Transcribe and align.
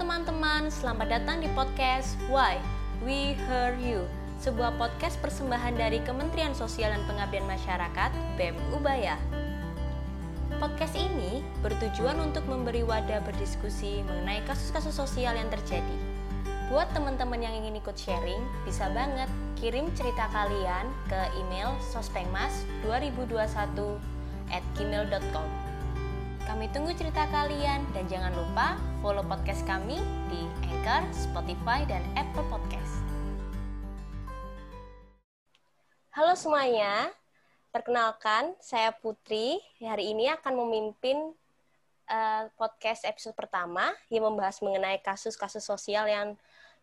teman-teman, 0.00 0.72
selamat 0.72 1.12
datang 1.12 1.44
di 1.44 1.48
podcast 1.52 2.16
Why 2.32 2.56
We 3.04 3.36
Hear 3.36 3.76
You, 3.76 4.08
sebuah 4.40 4.80
podcast 4.80 5.20
persembahan 5.20 5.76
dari 5.76 6.00
Kementerian 6.00 6.56
Sosial 6.56 6.96
dan 6.96 7.04
Pengabdian 7.04 7.44
Masyarakat 7.44 8.08
BEM 8.40 8.56
Ubaya. 8.72 9.20
Podcast 10.56 10.96
ini 10.96 11.44
bertujuan 11.60 12.16
untuk 12.16 12.48
memberi 12.48 12.80
wadah 12.80 13.20
berdiskusi 13.28 14.00
mengenai 14.08 14.40
kasus-kasus 14.48 14.96
sosial 14.96 15.36
yang 15.36 15.52
terjadi. 15.52 15.96
Buat 16.72 16.88
teman-teman 16.96 17.44
yang 17.44 17.52
ingin 17.60 17.76
ikut 17.76 18.00
sharing, 18.00 18.40
bisa 18.64 18.88
banget 18.96 19.28
kirim 19.60 19.92
cerita 19.92 20.32
kalian 20.32 20.88
ke 21.12 21.20
email 21.44 21.76
sospengmas2021 21.92 23.76
at 24.48 24.64
gmail.com. 24.80 25.48
Kami 26.48 26.72
tunggu 26.72 26.96
cerita 26.96 27.28
kalian 27.28 27.84
dan 27.92 28.08
jangan 28.08 28.32
lupa 28.32 28.80
follow 29.00 29.24
podcast 29.24 29.64
kami 29.64 29.96
di 30.28 30.44
Anchor, 30.68 31.08
Spotify, 31.16 31.88
dan 31.88 32.04
Apple 32.20 32.44
Podcast. 32.52 33.00
Halo 36.12 36.36
semuanya, 36.36 37.08
perkenalkan 37.72 38.52
saya 38.60 38.92
Putri. 38.92 39.56
Hari 39.80 40.12
ini 40.12 40.28
akan 40.28 40.52
memimpin 40.52 41.32
uh, 42.12 42.44
podcast 42.60 43.08
episode 43.08 43.32
pertama 43.32 43.88
yang 44.12 44.28
membahas 44.28 44.60
mengenai 44.60 45.00
kasus-kasus 45.00 45.64
sosial 45.64 46.04
yang 46.04 46.36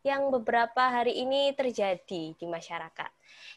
yang 0.06 0.30
beberapa 0.30 0.88
hari 0.88 1.18
ini 1.24 1.54
terjadi 1.58 2.38
di 2.38 2.46
masyarakat, 2.46 3.12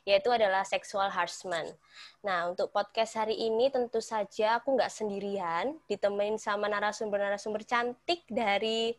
yaitu 0.09 0.29
adalah 0.33 0.65
sexual 0.65 1.13
harassment. 1.13 1.77
Nah, 2.25 2.49
untuk 2.49 2.73
podcast 2.73 3.16
hari 3.21 3.37
ini 3.37 3.69
tentu 3.69 4.01
saja 4.01 4.59
aku 4.61 4.75
nggak 4.77 4.91
sendirian, 4.91 5.77
ditemenin 5.87 6.41
sama 6.41 6.66
narasumber-narasumber 6.66 7.63
cantik 7.69 8.25
dari 8.27 8.97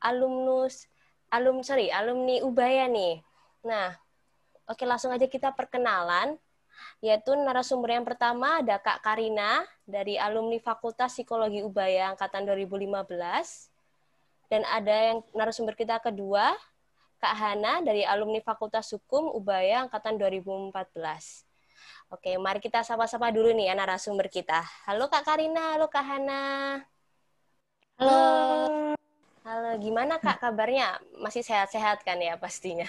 alumnus, 0.00 0.86
alum 1.34 1.60
sorry, 1.66 1.90
alumni 1.90 2.40
Ubaya 2.46 2.86
nih. 2.86 3.20
Nah, 3.66 3.96
oke 4.70 4.84
langsung 4.86 5.10
aja 5.10 5.26
kita 5.26 5.50
perkenalan, 5.52 6.38
yaitu 7.02 7.34
narasumber 7.34 7.94
yang 7.98 8.06
pertama 8.06 8.62
ada 8.62 8.78
Kak 8.78 9.02
Karina 9.02 9.66
dari 9.84 10.16
alumni 10.16 10.56
Fakultas 10.62 11.14
Psikologi 11.14 11.60
Ubaya 11.60 12.14
angkatan 12.14 12.46
2015. 12.46 13.70
Dan 14.52 14.62
ada 14.68 14.92
yang 14.92 15.18
narasumber 15.32 15.74
kita 15.74 15.98
kedua, 15.98 16.52
Kak 17.24 17.40
Hana 17.40 17.80
dari 17.80 18.04
alumni 18.04 18.36
Fakultas 18.44 18.92
Hukum 18.92 19.32
Ubaya 19.32 19.88
angkatan 19.88 20.20
2014. 20.20 21.48
Oke, 22.12 22.36
mari 22.36 22.60
kita 22.60 22.84
sapa-sapa 22.84 23.32
dulu 23.32 23.48
nih 23.56 23.72
ya 23.72 23.74
narasumber 23.80 24.28
kita. 24.28 24.60
Halo 24.84 25.08
Kak 25.08 25.24
Karina, 25.24 25.72
halo 25.72 25.88
Kak 25.88 26.04
Hana. 26.04 26.84
Halo. 27.96 28.20
Halo, 29.40 29.70
gimana 29.80 30.20
Kak 30.20 30.36
kabarnya? 30.36 31.00
Masih 31.16 31.40
sehat-sehat 31.40 32.04
kan 32.04 32.20
ya 32.20 32.36
pastinya? 32.36 32.84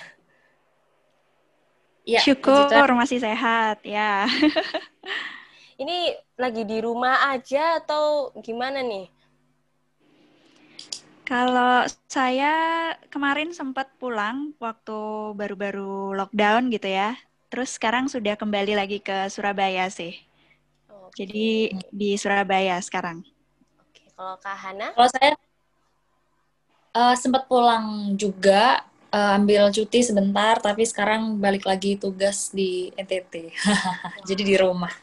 Ya, 2.03 2.19
Syukur 2.19 2.91
masih 2.91 3.23
sehat, 3.23 3.88
ya. 3.88 4.28
Ini 5.81 6.11
lagi 6.36 6.67
di 6.67 6.83
rumah 6.83 7.31
aja 7.31 7.80
atau 7.80 8.36
gimana 8.44 8.83
nih? 8.83 9.14
Kalau 11.26 11.90
saya 12.06 12.54
kemarin 13.09 13.50
sempat 13.50 13.90
pulang 13.98 14.54
waktu 14.62 15.34
baru-baru 15.34 16.14
lockdown 16.14 16.70
gitu 16.70 16.86
ya. 16.86 17.18
Terus 17.50 17.81
sekarang 17.81 18.06
sudah 18.06 18.38
kembali 18.38 18.78
lagi 18.78 19.02
ke 19.02 19.26
Surabaya 19.34 19.90
sih. 19.90 20.14
Oke. 20.86 21.26
Jadi 21.26 21.73
di 21.90 22.14
Surabaya 22.14 22.78
sekarang. 22.78 23.26
Oke, 23.81 24.06
kalau 24.14 24.38
Kak 24.38 24.53
Hana? 24.53 24.94
Kalau 24.94 25.09
saya 25.09 25.34
uh, 26.94 27.16
sempat 27.18 27.50
pulang 27.50 28.14
juga, 28.14 28.86
uh, 29.09 29.34
ambil 29.42 29.73
cuti 29.73 30.06
sebentar, 30.06 30.62
tapi 30.62 30.86
sekarang 30.86 31.42
balik 31.42 31.66
lagi 31.66 31.98
tugas 31.98 32.53
di 32.53 32.94
NTT. 32.94 33.50
Jadi 34.30 34.41
di 34.46 34.56
rumah. 34.62 34.94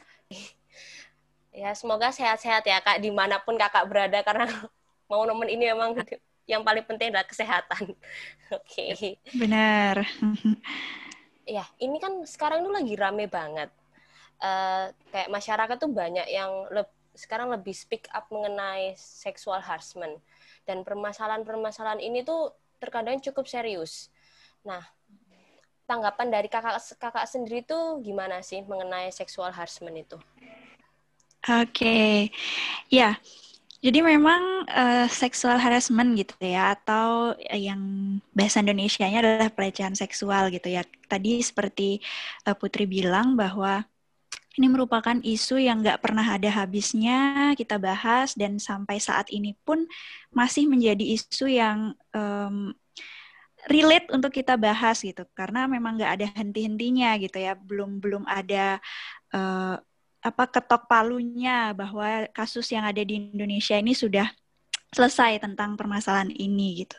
Ya, 1.52 1.74
semoga 1.74 2.14
sehat-sehat 2.14 2.62
ya 2.62 2.78
Kak, 2.78 3.02
di 3.02 3.10
mana 3.10 3.42
pun 3.42 3.58
Kakak 3.58 3.90
berada, 3.90 4.22
karena 4.24 4.48
momen-momen 5.12 5.52
ini 5.52 5.68
memang 5.68 5.92
yang 6.52 6.64
paling 6.64 6.84
penting 6.88 7.12
adalah 7.12 7.28
kesehatan. 7.28 7.92
Oke. 8.56 8.96
Okay. 8.96 9.20
Benar. 9.36 10.00
ya, 11.44 11.68
ini 11.84 12.00
kan 12.00 12.24
sekarang 12.24 12.64
itu 12.64 12.70
lagi 12.72 12.94
rame 12.96 13.28
banget. 13.28 13.68
Uh, 14.42 14.90
kayak 15.14 15.30
masyarakat 15.30 15.76
tuh 15.78 15.92
banyak 15.92 16.26
yang 16.26 16.66
le 16.72 16.82
sekarang 17.12 17.52
lebih 17.52 17.76
speak 17.76 18.08
up 18.16 18.24
mengenai 18.32 18.96
sexual 18.96 19.60
harassment 19.60 20.16
dan 20.64 20.80
permasalahan-permasalahan 20.80 22.00
ini 22.00 22.24
tuh 22.24 22.56
terkadang 22.80 23.20
cukup 23.20 23.44
serius. 23.44 24.08
Nah, 24.64 24.80
tanggapan 25.84 26.32
dari 26.32 26.48
kakak 26.48 26.80
kakak 26.96 27.28
sendiri 27.28 27.60
tuh 27.68 28.00
gimana 28.00 28.40
sih 28.40 28.64
mengenai 28.64 29.12
sexual 29.12 29.52
harassment 29.52 29.92
itu? 29.94 30.18
Oke, 31.42 31.68
okay. 31.68 32.16
ya 32.88 33.20
jadi 33.82 33.98
memang 33.98 34.62
uh, 34.70 35.10
sexual 35.10 35.58
harassment 35.58 36.14
gitu 36.14 36.38
ya 36.38 36.78
atau 36.78 37.34
yang 37.50 37.82
bahasa 38.30 38.62
Indonesia-nya 38.62 39.18
adalah 39.18 39.50
pelecehan 39.50 39.98
seksual 39.98 40.54
gitu 40.54 40.70
ya. 40.70 40.86
Tadi 41.10 41.42
seperti 41.42 41.98
uh, 42.46 42.54
Putri 42.54 42.86
bilang 42.86 43.34
bahwa 43.34 43.82
ini 44.54 44.70
merupakan 44.70 45.18
isu 45.18 45.58
yang 45.58 45.82
nggak 45.82 45.98
pernah 45.98 46.22
ada 46.22 46.46
habisnya 46.46 47.50
kita 47.58 47.80
bahas 47.80 48.38
dan 48.38 48.62
sampai 48.62 49.02
saat 49.02 49.26
ini 49.34 49.58
pun 49.66 49.82
masih 50.30 50.70
menjadi 50.70 51.02
isu 51.18 51.50
yang 51.50 51.96
um, 52.14 52.70
relate 53.66 54.10
untuk 54.14 54.30
kita 54.30 54.54
bahas 54.54 55.02
gitu 55.02 55.26
karena 55.34 55.66
memang 55.66 55.98
nggak 55.98 56.12
ada 56.20 56.26
henti-hentinya 56.36 57.16
gitu 57.18 57.38
ya 57.38 57.54
belum 57.54 58.02
belum 58.02 58.28
ada 58.28 58.82
uh, 59.32 59.80
apa 60.22 60.46
ketok 60.46 60.86
palunya 60.86 61.74
bahwa 61.74 62.30
kasus 62.30 62.70
yang 62.70 62.86
ada 62.86 63.02
di 63.02 63.18
Indonesia 63.18 63.74
ini 63.74 63.90
sudah 63.92 64.30
selesai 64.94 65.42
tentang 65.42 65.74
permasalahan 65.74 66.30
ini 66.30 66.86
gitu. 66.86 66.98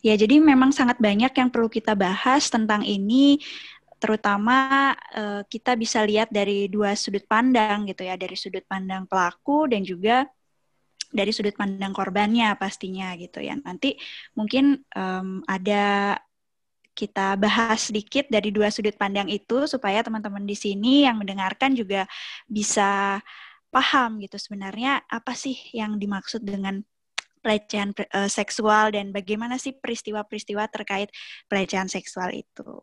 Ya, 0.00 0.14
jadi 0.16 0.40
memang 0.40 0.72
sangat 0.72 0.96
banyak 0.96 1.32
yang 1.34 1.48
perlu 1.52 1.68
kita 1.68 1.92
bahas 1.92 2.48
tentang 2.48 2.86
ini 2.86 3.40
terutama 3.98 4.94
uh, 5.10 5.42
kita 5.50 5.74
bisa 5.74 6.06
lihat 6.06 6.30
dari 6.30 6.70
dua 6.70 6.94
sudut 6.94 7.26
pandang 7.26 7.84
gitu 7.90 8.06
ya, 8.06 8.14
dari 8.14 8.38
sudut 8.38 8.62
pandang 8.64 9.04
pelaku 9.10 9.66
dan 9.66 9.82
juga 9.82 10.24
dari 11.08 11.32
sudut 11.34 11.56
pandang 11.56 11.90
korbannya 11.90 12.54
pastinya 12.54 13.16
gitu 13.18 13.42
ya. 13.42 13.58
Nanti 13.58 13.98
mungkin 14.38 14.78
um, 14.94 15.42
ada 15.48 16.14
kita 16.98 17.38
bahas 17.38 17.86
sedikit 17.86 18.26
dari 18.26 18.50
dua 18.50 18.74
sudut 18.74 18.98
pandang 18.98 19.30
itu 19.30 19.70
supaya 19.70 20.02
teman-teman 20.02 20.42
di 20.42 20.58
sini 20.58 21.06
yang 21.06 21.22
mendengarkan 21.22 21.78
juga 21.78 22.10
bisa 22.50 23.22
paham 23.70 24.18
gitu 24.18 24.34
sebenarnya 24.34 25.06
apa 25.06 25.38
sih 25.38 25.54
yang 25.70 25.94
dimaksud 25.94 26.42
dengan 26.42 26.82
pelecehan 27.38 27.94
uh, 27.94 28.26
seksual 28.26 28.90
dan 28.90 29.14
bagaimana 29.14 29.56
sih 29.62 29.70
peristiwa-peristiwa 29.72 30.66
terkait 30.68 31.14
pelecehan 31.46 31.86
seksual 31.86 32.34
itu. 32.34 32.82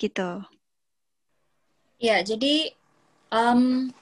Gitu. 0.00 0.40
Ya, 2.00 2.24
jadi 2.24 2.72
um, 3.28 3.92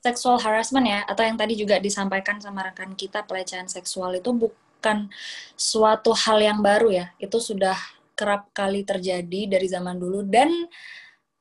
sexual 0.00 0.40
harassment 0.40 0.88
ya 0.88 1.04
atau 1.04 1.22
yang 1.22 1.36
tadi 1.36 1.54
juga 1.54 1.76
disampaikan 1.76 2.40
sama 2.40 2.64
rekan 2.64 2.96
kita 2.96 3.22
pelecehan 3.28 3.68
seksual 3.68 4.16
itu 4.16 4.32
bukan 4.32 5.12
suatu 5.52 6.16
hal 6.16 6.40
yang 6.40 6.64
baru 6.64 6.88
ya. 6.88 7.06
Itu 7.20 7.38
sudah 7.38 7.76
kerap 8.22 8.54
kali 8.54 8.86
terjadi 8.86 9.58
dari 9.58 9.66
zaman 9.66 9.98
dulu 9.98 10.22
dan 10.30 10.70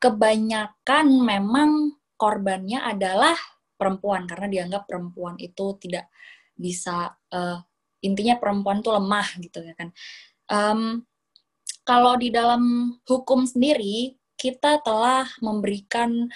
kebanyakan 0.01 1.21
memang 1.21 1.93
korbannya 2.17 2.81
adalah 2.81 3.37
perempuan 3.77 4.25
karena 4.25 4.49
dianggap 4.49 4.89
perempuan 4.89 5.37
itu 5.37 5.77
tidak 5.77 6.09
bisa 6.57 7.13
uh, 7.29 7.61
intinya 8.01 8.41
perempuan 8.41 8.81
itu 8.81 8.89
lemah 8.89 9.27
gitu 9.37 9.61
ya 9.61 9.73
kan. 9.77 9.93
Um, 10.49 11.05
kalau 11.85 12.17
di 12.17 12.33
dalam 12.33 12.93
hukum 13.05 13.45
sendiri 13.45 14.17
kita 14.41 14.81
telah 14.81 15.29
memberikan 15.37 16.29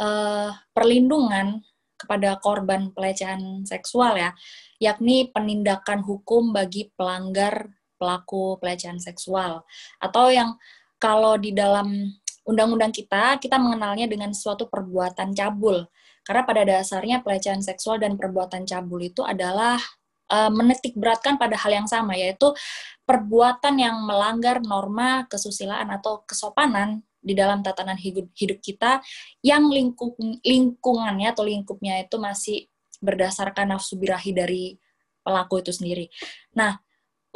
uh, 0.00 0.56
perlindungan 0.72 1.60
kepada 2.00 2.40
korban 2.40 2.96
pelecehan 2.96 3.68
seksual 3.68 4.16
ya, 4.16 4.32
yakni 4.80 5.28
penindakan 5.28 6.00
hukum 6.00 6.56
bagi 6.56 6.88
pelanggar 6.96 7.68
pelaku 8.00 8.56
pelecehan 8.56 8.96
seksual 8.96 9.60
atau 10.00 10.32
yang 10.32 10.56
kalau 10.96 11.36
di 11.36 11.52
dalam 11.52 12.08
undang-undang 12.48 12.96
kita 12.96 13.36
kita 13.36 13.60
mengenalnya 13.60 14.08
dengan 14.08 14.32
suatu 14.32 14.66
perbuatan 14.72 15.36
cabul 15.36 15.84
karena 16.24 16.42
pada 16.48 16.62
dasarnya 16.64 17.20
pelecehan 17.20 17.60
seksual 17.60 18.00
dan 18.00 18.16
perbuatan 18.16 18.64
cabul 18.64 19.04
itu 19.04 19.20
adalah 19.20 19.76
uh, 20.32 20.48
menitik 20.48 20.96
beratkan 20.96 21.36
pada 21.36 21.60
hal 21.60 21.84
yang 21.84 21.88
sama 21.90 22.16
yaitu 22.16 22.48
perbuatan 23.04 23.76
yang 23.76 24.00
melanggar 24.06 24.62
norma 24.62 25.26
kesusilaan 25.26 25.90
atau 25.90 26.22
kesopanan 26.24 27.02
di 27.20 27.36
dalam 27.36 27.60
tatanan 27.60 28.00
hidup, 28.00 28.32
hidup 28.32 28.64
kita 28.64 29.04
yang 29.44 29.68
lingkup, 29.68 30.16
lingkungannya 30.40 31.28
atau 31.36 31.44
lingkupnya 31.44 32.00
itu 32.00 32.16
masih 32.16 32.70
berdasarkan 33.02 33.76
nafsu 33.76 34.00
birahi 34.00 34.32
dari 34.32 34.64
pelaku 35.20 35.60
itu 35.60 35.72
sendiri. 35.74 36.06
Nah, 36.56 36.80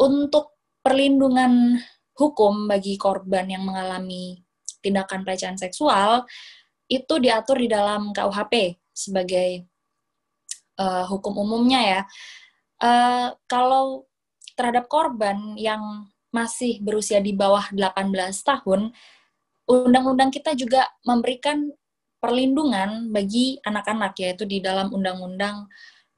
untuk 0.01 0.54
perlindungan 0.85 1.81
hukum 2.15 2.69
bagi 2.69 3.01
korban 3.01 3.49
yang 3.49 3.65
mengalami 3.65 4.45
tindakan 4.85 5.25
pelecehan 5.25 5.57
seksual 5.57 6.29
itu 6.85 7.17
diatur 7.17 7.57
di 7.57 7.73
dalam 7.73 8.13
KUHP 8.13 8.77
sebagai 8.93 9.65
uh, 10.77 11.09
hukum 11.09 11.41
umumnya 11.41 11.81
ya. 11.81 12.01
Uh, 12.79 13.33
kalau 13.49 14.05
terhadap 14.55 14.87
korban 14.87 15.57
yang 15.57 16.07
masih 16.29 16.85
berusia 16.85 17.19
di 17.25 17.33
bawah 17.33 17.65
18 17.73 18.13
tahun, 18.45 18.93
undang-undang 19.65 20.29
kita 20.29 20.53
juga 20.53 20.85
memberikan 21.07 21.73
perlindungan 22.21 23.09
bagi 23.09 23.57
anak-anak 23.65 24.17
yaitu 24.21 24.45
di 24.45 24.61
dalam 24.61 24.93
undang-undang 24.93 25.69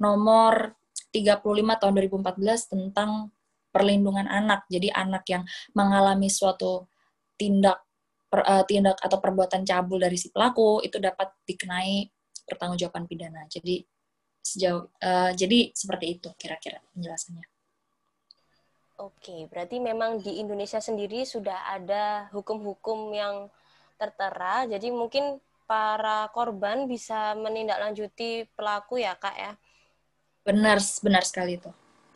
nomor 0.02 0.74
35 1.14 1.80
tahun 1.80 1.92
2014 2.10 2.72
tentang 2.72 3.30
perlindungan 3.76 4.24
anak. 4.24 4.64
Jadi 4.72 4.88
anak 4.88 5.28
yang 5.28 5.44
mengalami 5.76 6.32
suatu 6.32 6.88
tindak 7.36 7.84
per, 8.32 8.40
uh, 8.40 8.64
tindak 8.64 8.96
atau 9.04 9.20
perbuatan 9.20 9.68
cabul 9.68 10.00
dari 10.00 10.16
si 10.16 10.32
pelaku 10.32 10.80
itu 10.80 10.96
dapat 10.96 11.36
dikenai 11.44 12.08
pertanggungjawaban 12.48 13.04
pidana. 13.04 13.44
Jadi 13.52 13.84
sejauh 14.40 14.88
uh, 15.04 15.30
jadi 15.36 15.76
seperti 15.76 16.16
itu 16.16 16.32
kira-kira 16.40 16.80
penjelasannya. 16.96 17.44
Oke, 18.96 19.44
berarti 19.52 19.76
memang 19.76 20.24
di 20.24 20.40
Indonesia 20.40 20.80
sendiri 20.80 21.28
sudah 21.28 21.68
ada 21.68 22.32
hukum-hukum 22.32 23.12
yang 23.12 23.52
tertera, 24.00 24.64
jadi 24.64 24.88
mungkin 24.88 25.36
para 25.68 26.32
korban 26.32 26.88
bisa 26.88 27.36
menindaklanjuti 27.36 28.48
pelaku 28.56 29.04
ya 29.04 29.12
kak 29.20 29.36
ya? 29.36 29.52
Benar, 30.48 30.80
benar 31.04 31.28
sekali 31.28 31.60
itu. 31.60 31.68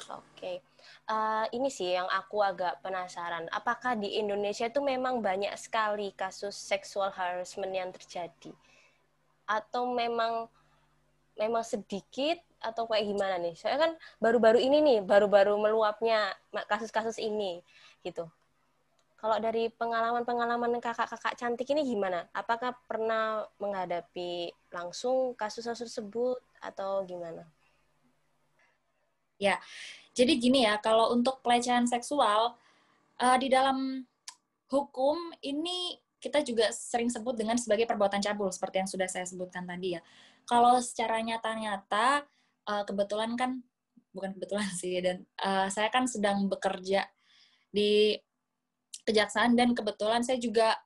Oke, 0.08 0.64
uh, 1.10 1.44
ini 1.50 1.66
sih 1.66 1.98
yang 1.98 2.06
aku 2.06 2.38
agak 2.38 2.78
penasaran. 2.80 3.50
Apakah 3.50 3.98
di 3.98 4.14
Indonesia 4.22 4.70
itu 4.70 4.78
memang 4.78 5.18
banyak 5.18 5.50
sekali 5.58 6.14
kasus 6.14 6.54
sexual 6.54 7.10
harassment 7.10 7.74
yang 7.74 7.90
terjadi, 7.90 8.54
atau 9.50 9.90
memang 9.90 10.46
memang 11.34 11.66
sedikit 11.66 12.38
atau 12.62 12.86
kayak 12.86 13.10
gimana 13.10 13.42
nih? 13.42 13.58
Saya 13.58 13.76
kan 13.76 13.92
baru-baru 14.22 14.62
ini 14.62 14.78
nih, 14.78 14.98
baru-baru 15.02 15.58
meluapnya 15.58 16.30
kasus-kasus 16.70 17.18
ini 17.18 17.60
gitu. 18.06 18.30
Kalau 19.20 19.36
dari 19.36 19.68
pengalaman-pengalaman 19.68 20.80
kakak-kakak 20.80 21.36
cantik 21.36 21.68
ini 21.76 21.84
gimana? 21.84 22.24
Apakah 22.32 22.72
pernah 22.88 23.44
menghadapi 23.60 24.48
langsung 24.72 25.36
kasus-kasus 25.36 25.92
tersebut 25.92 26.40
atau 26.64 27.04
gimana? 27.04 27.44
Ya, 29.36 29.60
jadi 30.14 30.32
gini 30.36 30.66
ya, 30.66 30.78
kalau 30.82 31.14
untuk 31.14 31.38
pelecehan 31.40 31.86
seksual 31.86 32.58
uh, 33.22 33.36
di 33.38 33.46
dalam 33.46 34.02
hukum 34.70 35.34
ini 35.42 35.98
kita 36.20 36.44
juga 36.44 36.68
sering 36.70 37.08
sebut 37.08 37.32
dengan 37.32 37.56
sebagai 37.56 37.88
perbuatan 37.88 38.20
cabul 38.20 38.52
seperti 38.52 38.84
yang 38.84 38.90
sudah 38.90 39.08
saya 39.08 39.24
sebutkan 39.24 39.64
tadi 39.64 39.96
ya. 39.96 40.00
Kalau 40.44 40.76
secara 40.82 41.22
nyata-nyata 41.24 42.26
uh, 42.68 42.84
kebetulan 42.84 43.34
kan 43.38 43.64
bukan 44.10 44.34
kebetulan 44.36 44.68
sih 44.74 44.98
dan 45.00 45.24
uh, 45.40 45.70
saya 45.70 45.88
kan 45.88 46.04
sedang 46.04 46.50
bekerja 46.50 47.06
di 47.70 48.18
kejaksaan 49.06 49.56
dan 49.56 49.72
kebetulan 49.72 50.20
saya 50.20 50.36
juga 50.36 50.76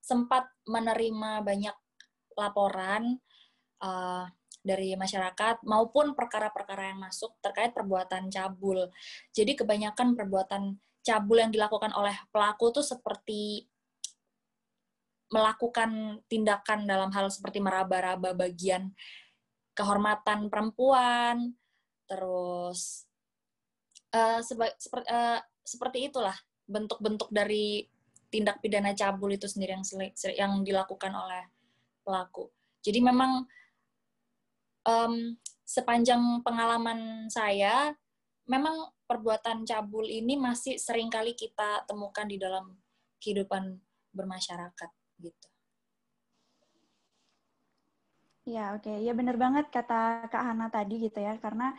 sempat 0.00 0.48
menerima 0.68 1.44
banyak 1.44 1.76
laporan 2.36 3.20
uh, 3.80 4.26
dari 4.64 4.96
masyarakat 4.96 5.60
maupun 5.68 6.16
perkara-perkara 6.16 6.90
yang 6.90 7.04
masuk 7.04 7.36
terkait 7.44 7.76
perbuatan 7.76 8.32
cabul. 8.32 8.88
Jadi 9.36 9.52
kebanyakan 9.54 10.16
perbuatan 10.16 10.80
cabul 11.04 11.44
yang 11.44 11.52
dilakukan 11.52 11.92
oleh 11.92 12.16
pelaku 12.32 12.72
tuh 12.72 12.82
seperti 12.82 13.68
melakukan 15.28 16.20
tindakan 16.26 16.88
dalam 16.88 17.12
hal 17.12 17.28
seperti 17.28 17.60
meraba-raba 17.60 18.32
bagian 18.32 18.96
kehormatan 19.76 20.48
perempuan, 20.48 21.52
terus 22.06 23.04
uh, 24.14 24.40
seba, 24.40 24.70
seperti, 24.78 25.06
uh, 25.10 25.40
seperti 25.66 25.98
itulah 26.08 26.36
bentuk-bentuk 26.64 27.28
dari 27.28 27.84
tindak 28.30 28.62
pidana 28.62 28.94
cabul 28.94 29.34
itu 29.34 29.50
sendiri 29.50 29.76
yang 29.76 29.84
yang 30.34 30.52
dilakukan 30.62 31.12
oleh 31.12 31.50
pelaku. 32.06 32.48
Jadi 32.84 33.00
memang 33.02 33.44
um, 34.84 35.36
sepanjang 35.64 36.20
pengalaman 36.44 37.28
saya, 37.32 37.96
memang 38.44 38.92
perbuatan 39.08 39.64
cabul 39.64 40.04
ini 40.08 40.36
masih 40.36 40.76
sering 40.76 41.08
kali 41.08 41.32
kita 41.36 41.84
temukan 41.88 42.24
di 42.28 42.36
dalam 42.36 42.76
kehidupan 43.20 43.80
bermasyarakat 44.12 44.90
gitu. 45.20 45.48
Ya, 48.44 48.76
oke. 48.76 48.84
Okay. 48.84 49.08
Ya 49.08 49.16
benar 49.16 49.40
banget 49.40 49.72
kata 49.72 50.28
Kak 50.28 50.44
Hana 50.44 50.68
tadi 50.68 51.00
gitu 51.00 51.16
ya, 51.16 51.40
karena 51.40 51.72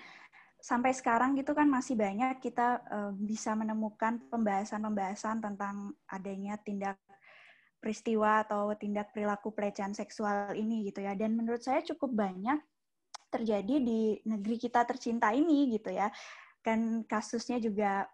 sampai 0.57 0.97
sekarang 0.97 1.37
gitu 1.37 1.53
kan 1.53 1.69
masih 1.69 1.93
banyak 1.93 2.41
kita 2.41 2.81
uh, 2.89 3.11
bisa 3.13 3.53
menemukan 3.53 4.17
pembahasan-pembahasan 4.33 5.37
tentang 5.45 5.93
adanya 6.09 6.57
tindak 6.57 6.97
peristiwa 7.77 8.41
atau 8.41 8.73
tindak 8.73 9.13
perilaku 9.13 9.53
pelecehan 9.53 9.93
seksual 9.93 10.57
ini 10.57 10.89
gitu 10.89 11.05
ya. 11.05 11.13
Dan 11.13 11.37
menurut 11.37 11.61
saya 11.61 11.85
cukup 11.85 12.17
banyak 12.17 12.57
terjadi 13.35 13.75
di 13.81 14.19
negeri 14.23 14.55
kita 14.55 14.87
tercinta 14.87 15.35
ini 15.35 15.75
gitu 15.75 15.91
ya. 15.91 16.07
Kan 16.63 17.03
kasusnya 17.05 17.59
juga 17.59 18.07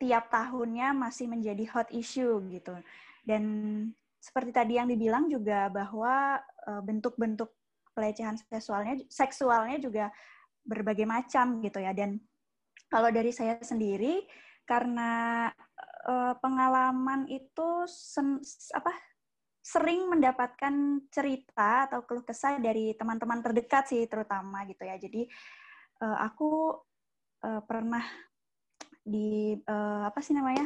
tiap 0.00 0.28
tahunnya 0.28 0.92
masih 0.96 1.28
menjadi 1.28 1.64
hot 1.72 1.88
issue 1.92 2.40
gitu. 2.52 2.76
Dan 3.24 3.42
seperti 4.20 4.52
tadi 4.52 4.72
yang 4.76 4.88
dibilang 4.88 5.28
juga 5.32 5.72
bahwa 5.72 6.38
eh, 6.68 6.82
bentuk-bentuk 6.84 7.48
pelecehan 7.96 8.38
seksualnya 8.38 9.00
seksualnya 9.10 9.76
juga 9.82 10.08
berbagai 10.64 11.08
macam 11.08 11.58
gitu 11.64 11.80
ya 11.82 11.90
dan 11.96 12.20
kalau 12.90 13.08
dari 13.10 13.30
saya 13.30 13.58
sendiri 13.62 14.22
karena 14.66 15.46
uh, 16.06 16.34
pengalaman 16.38 17.26
itu 17.26 17.68
apa 18.74 18.92
sering 19.60 20.08
mendapatkan 20.08 21.04
cerita 21.12 21.84
atau 21.84 22.02
keluh 22.08 22.24
kesah 22.24 22.56
dari 22.56 22.96
teman-teman 22.96 23.44
terdekat 23.44 23.92
sih 23.92 24.08
terutama 24.08 24.64
gitu 24.64 24.88
ya. 24.88 24.96
Jadi 24.96 25.28
uh, 26.00 26.18
aku 26.24 26.80
uh, 27.44 27.62
pernah 27.68 28.02
di 29.04 29.56
uh, 29.68 30.08
apa 30.08 30.20
sih 30.24 30.32
namanya 30.32 30.64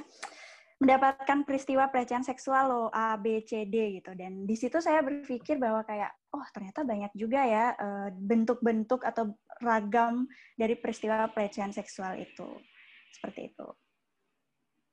mendapatkan 0.82 1.46
peristiwa 1.46 1.86
pelecehan 1.86 2.26
seksual 2.26 2.64
lo 2.66 2.82
A 2.90 3.14
B 3.14 3.42
C 3.46 3.66
D 3.66 4.02
gitu. 4.02 4.10
Dan 4.14 4.42
di 4.46 4.58
situ 4.58 4.82
saya 4.82 5.02
berpikir 5.06 5.56
bahwa 5.58 5.86
kayak 5.86 6.10
oh 6.34 6.42
ternyata 6.50 6.82
banyak 6.82 7.14
juga 7.14 7.46
ya 7.46 7.78
bentuk-bentuk 8.10 9.06
atau 9.06 9.38
ragam 9.62 10.26
dari 10.58 10.74
peristiwa 10.74 11.30
pelecehan 11.30 11.70
seksual 11.70 12.18
itu. 12.18 12.58
Seperti 13.14 13.54
itu. 13.54 13.68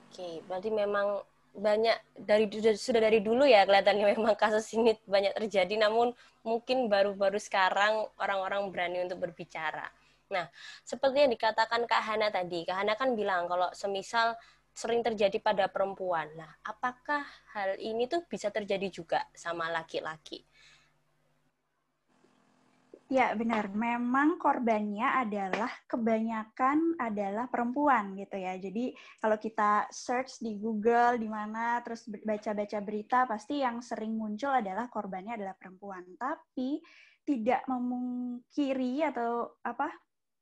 Oke, 0.06 0.46
berarti 0.46 0.70
memang 0.70 1.26
banyak 1.52 1.98
dari 2.16 2.48
sudah 2.80 3.02
dari 3.04 3.20
dulu 3.20 3.44
ya 3.44 3.68
kelihatannya 3.68 4.16
memang 4.16 4.36
kasus 4.40 4.72
ini 4.74 4.96
banyak 5.04 5.36
terjadi 5.36 5.76
namun 5.84 6.16
mungkin 6.48 6.88
baru-baru 6.88 7.38
sekarang 7.38 8.08
orang-orang 8.18 8.72
berani 8.72 9.04
untuk 9.04 9.22
berbicara. 9.30 9.92
Nah, 10.32 10.48
seperti 10.88 11.28
yang 11.28 11.32
dikatakan 11.36 11.84
Kak 11.86 12.02
Hana 12.08 12.32
tadi, 12.32 12.64
Kak 12.64 12.82
Hana 12.82 12.96
kan 12.96 13.14
bilang 13.14 13.52
kalau 13.52 13.68
semisal 13.76 14.40
sering 14.72 15.04
terjadi 15.04 15.38
pada 15.44 15.68
perempuan. 15.68 16.32
Nah, 16.40 16.52
apakah 16.64 17.28
hal 17.52 17.76
ini 17.78 18.08
tuh 18.08 18.24
bisa 18.24 18.48
terjadi 18.48 18.88
juga 18.88 19.20
sama 19.36 19.68
laki-laki? 19.68 20.48
Ya, 23.12 23.36
benar. 23.36 23.68
Memang 23.76 24.40
korbannya 24.40 25.04
adalah 25.04 25.68
kebanyakan 25.84 26.96
adalah 26.96 27.52
perempuan 27.52 28.16
gitu 28.16 28.40
ya. 28.40 28.56
Jadi 28.56 28.96
kalau 29.20 29.36
kita 29.36 29.92
search 29.92 30.40
di 30.40 30.56
Google 30.56 31.20
di 31.20 31.28
mana 31.28 31.84
terus 31.84 32.08
baca-baca 32.08 32.80
berita 32.80 33.28
pasti 33.28 33.60
yang 33.60 33.84
sering 33.84 34.16
muncul 34.16 34.56
adalah 34.56 34.88
korbannya 34.88 35.36
adalah 35.36 35.60
perempuan. 35.60 36.08
Tapi 36.16 36.80
tidak 37.28 37.68
memungkiri 37.68 39.04
atau 39.04 39.60
apa? 39.60 39.92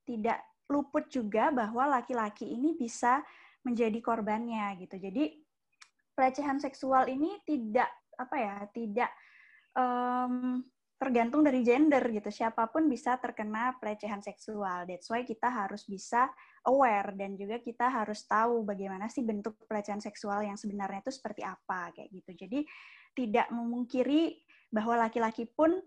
Tidak 0.06 0.70
luput 0.70 1.10
juga 1.10 1.50
bahwa 1.50 1.90
laki-laki 1.90 2.54
ini 2.54 2.78
bisa 2.78 3.26
menjadi 3.66 3.98
korbannya 3.98 4.78
gitu. 4.78 5.02
Jadi 5.02 5.42
pelecehan 6.14 6.62
seksual 6.62 7.10
ini 7.10 7.42
tidak 7.50 7.90
apa 8.14 8.36
ya, 8.38 8.56
tidak 8.70 9.10
um, 9.74 10.62
tergantung 11.00 11.48
dari 11.48 11.64
gender 11.64 12.04
gitu. 12.12 12.28
Siapa 12.28 12.68
pun 12.68 12.92
bisa 12.92 13.16
terkena 13.16 13.72
pelecehan 13.80 14.20
seksual. 14.20 14.84
That's 14.84 15.08
why 15.08 15.24
kita 15.24 15.48
harus 15.48 15.88
bisa 15.88 16.28
aware 16.68 17.16
dan 17.16 17.40
juga 17.40 17.64
kita 17.64 17.88
harus 17.88 18.28
tahu 18.28 18.68
bagaimana 18.68 19.08
sih 19.08 19.24
bentuk 19.24 19.56
pelecehan 19.64 20.04
seksual 20.04 20.44
yang 20.44 20.60
sebenarnya 20.60 21.00
itu 21.08 21.16
seperti 21.16 21.48
apa 21.48 21.96
kayak 21.96 22.12
gitu. 22.12 22.32
Jadi 22.46 22.60
tidak 23.16 23.48
memungkiri 23.48 24.44
bahwa 24.70 25.08
laki-laki 25.08 25.48
pun 25.48 25.80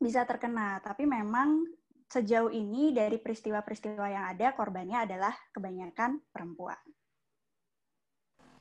bisa 0.00 0.24
terkena, 0.24 0.80
tapi 0.80 1.04
memang 1.04 1.66
sejauh 2.08 2.48
ini 2.54 2.94
dari 2.94 3.20
peristiwa-peristiwa 3.20 4.06
yang 4.08 4.24
ada 4.30 4.54
korbannya 4.56 5.04
adalah 5.10 5.34
kebanyakan 5.52 6.22
perempuan. 6.32 6.78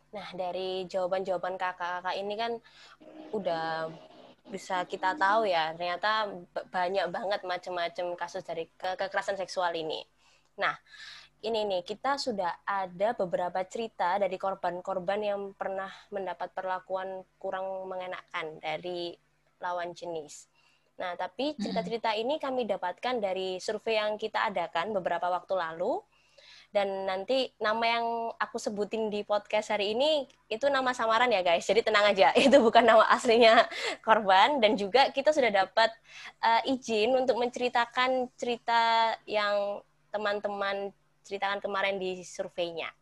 Nah, 0.10 0.28
dari 0.34 0.90
jawaban-jawaban 0.90 1.56
kakak-kakak 1.56 2.16
ini 2.18 2.34
kan 2.34 2.52
udah 3.32 3.94
bisa 4.50 4.84
kita 4.90 5.16
tahu 5.16 5.46
ya, 5.46 5.72
ternyata 5.78 6.30
banyak 6.74 7.08
banget 7.14 7.42
macam-macam 7.46 8.06
kasus 8.18 8.44
dari 8.44 8.68
ke 8.74 8.98
kekerasan 8.98 9.38
seksual 9.38 9.72
ini. 9.78 10.02
Nah, 10.58 10.76
ini 11.40 11.64
nih, 11.64 11.88
kita 11.88 12.20
sudah 12.20 12.68
ada 12.68 13.16
beberapa 13.16 13.64
cerita 13.64 14.20
dari 14.20 14.36
korban-korban 14.36 15.24
yang 15.24 15.42
pernah 15.56 15.88
mendapat 16.12 16.52
perlakuan 16.52 17.24
kurang 17.40 17.88
mengenakan 17.88 18.60
dari 18.60 19.16
lawan 19.64 19.96
jenis. 19.96 20.52
Nah, 21.00 21.16
tapi 21.16 21.56
cerita-cerita 21.56 22.12
ini 22.20 22.36
kami 22.44 22.68
dapatkan 22.68 23.24
dari 23.24 23.56
survei 23.64 23.96
yang 23.96 24.20
kita 24.20 24.52
adakan 24.52 24.92
beberapa 24.92 25.32
waktu 25.32 25.56
lalu 25.56 26.04
dan 26.70 27.10
nanti 27.10 27.50
nama 27.58 27.82
yang 27.82 28.06
aku 28.38 28.62
sebutin 28.62 29.10
di 29.10 29.26
podcast 29.26 29.74
hari 29.74 29.98
ini 29.98 30.30
itu 30.54 30.70
nama 30.70 30.94
samaran 30.94 31.34
ya 31.34 31.42
guys. 31.42 31.66
Jadi 31.66 31.82
tenang 31.82 32.14
aja 32.14 32.30
itu 32.46 32.62
bukan 32.62 32.86
nama 32.86 33.10
aslinya 33.10 33.66
korban. 34.06 34.62
Dan 34.62 34.78
juga 34.78 35.10
kita 35.10 35.34
sudah 35.34 35.50
dapat 35.50 35.90
uh, 36.46 36.62
izin 36.70 37.18
untuk 37.18 37.42
menceritakan 37.42 38.30
cerita 38.38 39.14
yang 39.26 39.82
teman-teman 40.14 40.94
ceritakan 41.26 41.58
kemarin 41.58 41.98
di 41.98 42.22
surveinya. 42.22 42.94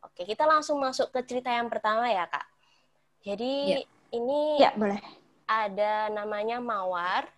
Oke 0.00 0.24
kita 0.24 0.48
langsung 0.48 0.80
masuk 0.80 1.12
ke 1.12 1.20
cerita 1.28 1.52
yang 1.52 1.68
pertama 1.68 2.08
ya 2.08 2.24
kak. 2.24 2.48
Jadi 3.24 3.52
ya. 3.72 3.78
ini 4.16 4.40
ya 4.60 4.72
boleh. 4.72 5.00
ada 5.44 6.08
namanya 6.08 6.56
Mawar. 6.56 7.28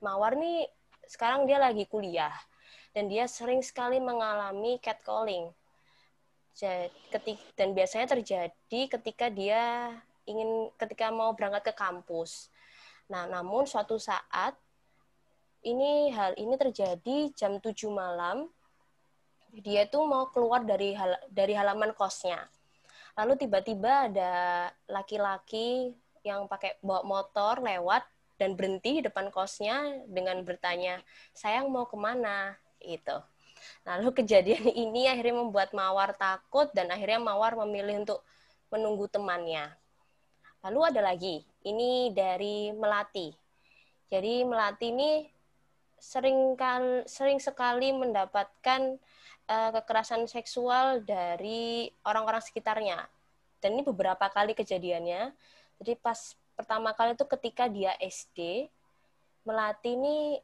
Mawar 0.00 0.32
nih 0.32 0.64
sekarang 1.04 1.44
dia 1.44 1.60
lagi 1.60 1.84
kuliah 1.84 2.32
dan 2.90 3.06
dia 3.06 3.26
sering 3.30 3.62
sekali 3.62 4.02
mengalami 4.02 4.78
catcalling. 4.82 5.50
dan 7.56 7.72
biasanya 7.72 8.18
terjadi 8.18 8.80
ketika 8.98 9.30
dia 9.30 9.94
ingin 10.28 10.68
ketika 10.76 11.08
mau 11.08 11.32
berangkat 11.32 11.72
ke 11.72 11.74
kampus. 11.74 12.50
Nah, 13.10 13.26
namun 13.26 13.66
suatu 13.66 13.96
saat 13.96 14.54
ini 15.66 16.12
hal 16.14 16.36
ini 16.36 16.54
terjadi 16.56 17.32
jam 17.34 17.58
7 17.58 17.90
malam. 17.90 18.48
Dia 19.50 19.88
tuh 19.90 20.06
mau 20.06 20.30
keluar 20.30 20.62
dari 20.62 20.94
hal, 20.94 21.18
dari 21.26 21.58
halaman 21.58 21.90
kosnya. 21.90 22.46
Lalu 23.18 23.34
tiba-tiba 23.46 24.06
ada 24.06 24.32
laki-laki 24.86 25.90
yang 26.22 26.46
pakai 26.46 26.78
bawa 26.78 27.02
motor 27.02 27.58
lewat 27.58 28.06
dan 28.38 28.54
berhenti 28.54 29.02
di 29.02 29.02
depan 29.04 29.28
kosnya 29.34 30.06
dengan 30.06 30.40
bertanya, 30.46 31.02
"Sayang 31.34 31.66
mau 31.68 31.84
ke 31.90 31.98
mana?" 31.98 32.54
Itu. 32.82 33.16
Lalu 33.84 34.08
kejadian 34.22 34.64
ini 34.88 35.08
akhirnya 35.08 35.40
membuat 35.40 35.72
Mawar 35.76 36.16
takut 36.16 36.68
dan 36.72 36.88
akhirnya 36.92 37.20
Mawar 37.20 37.56
memilih 37.66 38.04
untuk 38.04 38.20
menunggu 38.70 39.06
temannya. 39.10 39.68
Lalu 40.60 40.80
ada 40.92 41.00
lagi, 41.00 41.40
ini 41.64 42.12
dari 42.12 42.70
Melati. 42.76 43.32
Jadi 44.12 44.44
Melati 44.44 44.92
ini 44.92 45.24
sering 46.00 46.56
sering 47.04 47.38
sekali 47.40 47.92
mendapatkan 47.92 48.96
uh, 49.48 49.70
kekerasan 49.80 50.28
seksual 50.28 51.04
dari 51.04 51.88
orang-orang 52.04 52.40
sekitarnya. 52.44 53.08
Dan 53.60 53.76
ini 53.76 53.82
beberapa 53.84 54.28
kali 54.28 54.56
kejadiannya. 54.56 55.32
Jadi 55.80 55.92
pas 56.00 56.36
pertama 56.56 56.92
kali 56.92 57.16
itu 57.16 57.24
ketika 57.24 57.68
dia 57.68 57.96
SD, 58.00 58.68
Melati 59.48 59.96
ini 59.96 60.36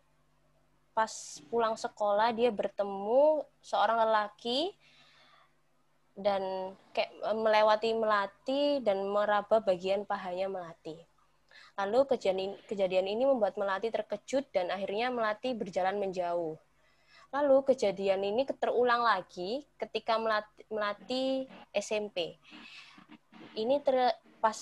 pas 0.97 1.13
pulang 1.53 1.77
sekolah 1.77 2.33
dia 2.33 2.49
bertemu 2.49 3.45
seorang 3.61 4.01
lelaki 4.01 4.73
dan 6.17 6.73
kayak 6.97 7.13
melewati 7.37 7.93
melati 7.93 8.81
dan 8.81 9.05
meraba 9.05 9.61
bagian 9.61 10.09
pahanya 10.09 10.49
melati. 10.49 10.97
Lalu 11.77 12.17
kejadian, 12.17 12.57
kejadian 12.65 13.05
ini 13.05 13.29
membuat 13.29 13.61
melati 13.61 13.93
terkejut 13.93 14.49
dan 14.49 14.73
akhirnya 14.73 15.13
melati 15.13 15.53
berjalan 15.53 16.01
menjauh. 16.01 16.57
Lalu 17.29 17.57
kejadian 17.69 18.25
ini 18.25 18.49
terulang 18.49 19.05
lagi 19.05 19.69
ketika 19.77 20.17
melati, 20.17 20.65
melati 20.73 21.25
SMP. 21.77 22.41
Ini 23.53 23.85
ter, 23.85 24.17
pas 24.41 24.57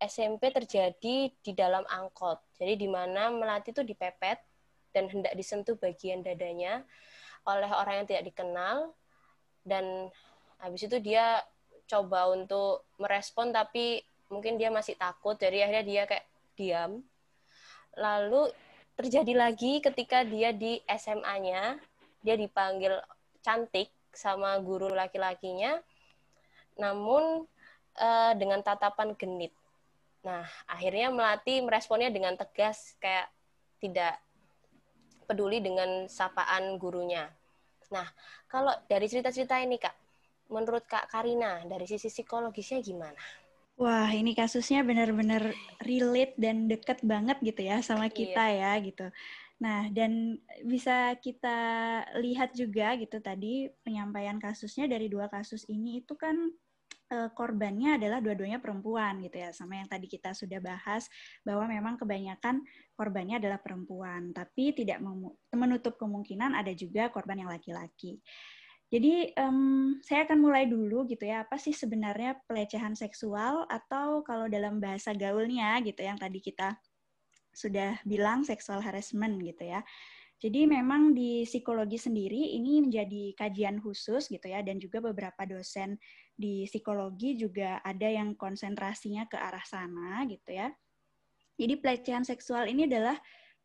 SMP 0.00 0.48
terjadi 0.48 1.28
di 1.28 1.52
dalam 1.52 1.84
angkot. 1.84 2.40
Jadi 2.56 2.80
di 2.80 2.88
mana 2.88 3.28
melati 3.28 3.76
itu 3.76 3.84
dipepet 3.84 4.55
dan 4.96 5.12
hendak 5.12 5.36
disentuh 5.36 5.76
bagian 5.76 6.24
dadanya 6.24 6.80
oleh 7.44 7.68
orang 7.68 8.02
yang 8.02 8.08
tidak 8.08 8.24
dikenal. 8.32 8.96
Dan 9.60 10.08
habis 10.56 10.88
itu 10.88 10.96
dia 11.04 11.44
coba 11.84 12.32
untuk 12.32 12.88
merespon 12.96 13.52
tapi 13.52 14.00
mungkin 14.32 14.56
dia 14.56 14.72
masih 14.72 14.96
takut. 14.96 15.36
Jadi 15.36 15.60
akhirnya 15.60 15.84
dia 15.84 16.02
kayak 16.08 16.26
diam. 16.56 16.92
Lalu 17.92 18.48
terjadi 18.96 19.36
lagi 19.36 19.84
ketika 19.84 20.24
dia 20.24 20.56
di 20.56 20.80
SMA-nya 20.88 21.76
dia 22.24 22.34
dipanggil 22.40 22.96
cantik 23.44 23.92
sama 24.16 24.56
guru 24.64 24.90
laki-lakinya. 24.90 25.78
Namun 26.80 27.44
uh, 28.00 28.32
dengan 28.34 28.64
tatapan 28.64 29.12
genit. 29.14 29.52
Nah 30.26 30.48
akhirnya 30.66 31.12
melati 31.12 31.62
meresponnya 31.62 32.10
dengan 32.10 32.34
tegas 32.34 32.98
kayak 32.98 33.30
tidak 33.78 34.18
peduli 35.26 35.60
dengan 35.60 36.06
sapaan 36.06 36.78
gurunya. 36.80 37.26
Nah, 37.90 38.06
kalau 38.46 38.72
dari 38.86 39.06
cerita-cerita 39.06 39.58
ini, 39.62 39.78
Kak, 39.78 39.94
menurut 40.50 40.86
Kak 40.86 41.10
Karina, 41.10 41.62
dari 41.66 41.86
sisi 41.86 42.10
psikologisnya 42.10 42.82
gimana? 42.82 43.22
Wah, 43.76 44.08
ini 44.08 44.32
kasusnya 44.32 44.80
benar-benar 44.80 45.52
relate 45.84 46.32
dan 46.40 46.64
deket 46.64 47.04
banget 47.04 47.36
gitu 47.44 47.60
ya 47.60 47.84
sama 47.84 48.08
iya. 48.08 48.14
kita 48.16 48.44
iya. 48.48 48.70
ya 48.72 48.84
gitu. 48.88 49.06
Nah, 49.60 49.88
dan 49.92 50.40
bisa 50.64 51.12
kita 51.20 51.58
lihat 52.20 52.56
juga 52.56 52.96
gitu 52.96 53.20
tadi 53.20 53.68
penyampaian 53.84 54.40
kasusnya 54.40 54.88
dari 54.88 55.12
dua 55.12 55.28
kasus 55.28 55.68
ini 55.68 56.00
itu 56.00 56.16
kan 56.16 56.36
uh, 57.12 57.28
korbannya 57.32 58.00
adalah 58.00 58.18
dua-duanya 58.18 58.58
perempuan 58.58 59.20
gitu 59.22 59.38
ya 59.38 59.50
sama 59.54 59.78
yang 59.78 59.88
tadi 59.88 60.06
kita 60.10 60.32
sudah 60.32 60.58
bahas 60.58 61.06
bahwa 61.46 61.68
memang 61.70 61.94
kebanyakan 62.00 62.64
korbannya 62.96 63.38
adalah 63.38 63.60
perempuan 63.60 64.32
tapi 64.32 64.72
tidak 64.72 64.98
menutup 65.52 66.00
kemungkinan 66.00 66.56
ada 66.56 66.72
juga 66.72 67.12
korban 67.12 67.44
yang 67.44 67.52
laki-laki. 67.52 68.18
Jadi 68.86 69.34
um, 69.34 69.98
saya 69.98 70.24
akan 70.24 70.38
mulai 70.38 70.70
dulu 70.70 71.10
gitu 71.10 71.26
ya 71.26 71.42
apa 71.42 71.58
sih 71.58 71.74
sebenarnya 71.74 72.38
pelecehan 72.46 72.94
seksual 72.94 73.66
atau 73.66 74.22
kalau 74.22 74.46
dalam 74.46 74.78
bahasa 74.78 75.10
gaulnya 75.10 75.82
gitu 75.82 76.06
yang 76.06 76.14
tadi 76.14 76.38
kita 76.38 76.78
sudah 77.50 77.98
bilang 78.06 78.46
seksual 78.46 78.78
harassment 78.78 79.42
gitu 79.42 79.66
ya. 79.66 79.82
Jadi 80.36 80.68
memang 80.68 81.16
di 81.16 81.48
psikologi 81.48 81.96
sendiri 81.96 82.54
ini 82.60 82.84
menjadi 82.84 83.32
kajian 83.40 83.80
khusus 83.80 84.28
gitu 84.28 84.44
ya 84.52 84.60
dan 84.60 84.76
juga 84.76 85.00
beberapa 85.00 85.48
dosen 85.48 85.96
di 86.36 86.68
psikologi 86.68 87.40
juga 87.40 87.80
ada 87.80 88.04
yang 88.04 88.36
konsentrasinya 88.36 89.24
ke 89.26 89.40
arah 89.40 89.64
sana 89.64 90.28
gitu 90.28 90.52
ya. 90.52 90.68
Jadi 91.56 91.74
pelecehan 91.80 92.24
seksual 92.24 92.68
ini 92.68 92.84
adalah 92.84 93.16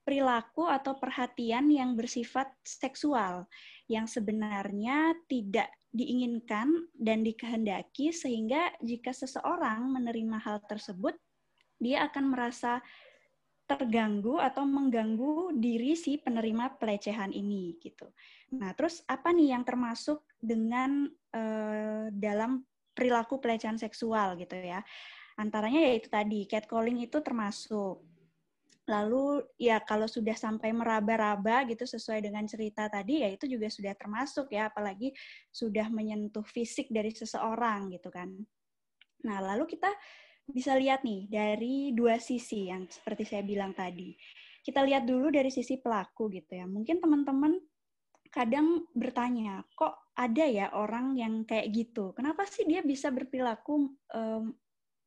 perilaku 0.02 0.66
atau 0.66 0.98
perhatian 0.98 1.70
yang 1.70 1.94
bersifat 1.94 2.50
seksual 2.66 3.46
yang 3.86 4.10
sebenarnya 4.10 5.14
tidak 5.30 5.70
diinginkan 5.92 6.88
dan 6.96 7.22
dikehendaki 7.22 8.16
sehingga 8.16 8.72
jika 8.82 9.12
seseorang 9.12 9.92
menerima 9.92 10.40
hal 10.42 10.64
tersebut 10.66 11.14
dia 11.78 12.08
akan 12.08 12.32
merasa 12.34 12.80
terganggu 13.68 14.36
atau 14.40 14.68
mengganggu 14.68 15.56
diri 15.56 15.96
si 15.96 16.20
penerima 16.20 16.76
pelecehan 16.76 17.32
ini 17.32 17.80
gitu. 17.80 18.10
Nah, 18.60 18.76
terus 18.76 19.00
apa 19.08 19.32
nih 19.32 19.56
yang 19.56 19.64
termasuk 19.64 20.28
dengan 20.44 21.08
uh, 21.32 22.12
dalam 22.12 22.68
perilaku 22.92 23.40
pelecehan 23.40 23.80
seksual 23.80 24.36
gitu 24.36 24.60
ya? 24.60 24.84
Antaranya 25.42 25.82
yaitu 25.90 26.06
tadi 26.06 26.46
catcalling 26.46 27.02
itu 27.02 27.18
termasuk. 27.26 28.06
Lalu 28.86 29.42
ya 29.58 29.82
kalau 29.82 30.06
sudah 30.06 30.38
sampai 30.38 30.70
meraba-raba 30.70 31.66
gitu 31.66 31.86
sesuai 31.90 32.22
dengan 32.22 32.46
cerita 32.46 32.86
tadi 32.86 33.26
ya 33.26 33.30
itu 33.34 33.50
juga 33.50 33.66
sudah 33.70 33.98
termasuk 33.98 34.54
ya 34.54 34.70
apalagi 34.70 35.10
sudah 35.50 35.90
menyentuh 35.90 36.46
fisik 36.46 36.94
dari 36.94 37.10
seseorang 37.10 37.90
gitu 37.90 38.14
kan. 38.14 38.30
Nah, 39.26 39.38
lalu 39.42 39.70
kita 39.70 39.90
bisa 40.50 40.76
lihat 40.78 41.06
nih 41.06 41.30
dari 41.30 41.94
dua 41.94 42.18
sisi 42.22 42.70
yang 42.70 42.86
seperti 42.90 43.26
saya 43.26 43.42
bilang 43.46 43.74
tadi. 43.74 44.14
Kita 44.62 44.86
lihat 44.86 45.10
dulu 45.10 45.34
dari 45.34 45.50
sisi 45.50 45.82
pelaku 45.82 46.30
gitu 46.38 46.54
ya. 46.54 46.70
Mungkin 46.70 47.02
teman-teman 47.02 47.58
kadang 48.30 48.86
bertanya, 48.94 49.66
kok 49.74 50.14
ada 50.14 50.46
ya 50.46 50.70
orang 50.78 51.18
yang 51.18 51.44
kayak 51.50 51.70
gitu? 51.74 52.14
Kenapa 52.14 52.46
sih 52.46 52.70
dia 52.70 52.86
bisa 52.86 53.10
berperilaku 53.10 53.90
um, 54.14 54.54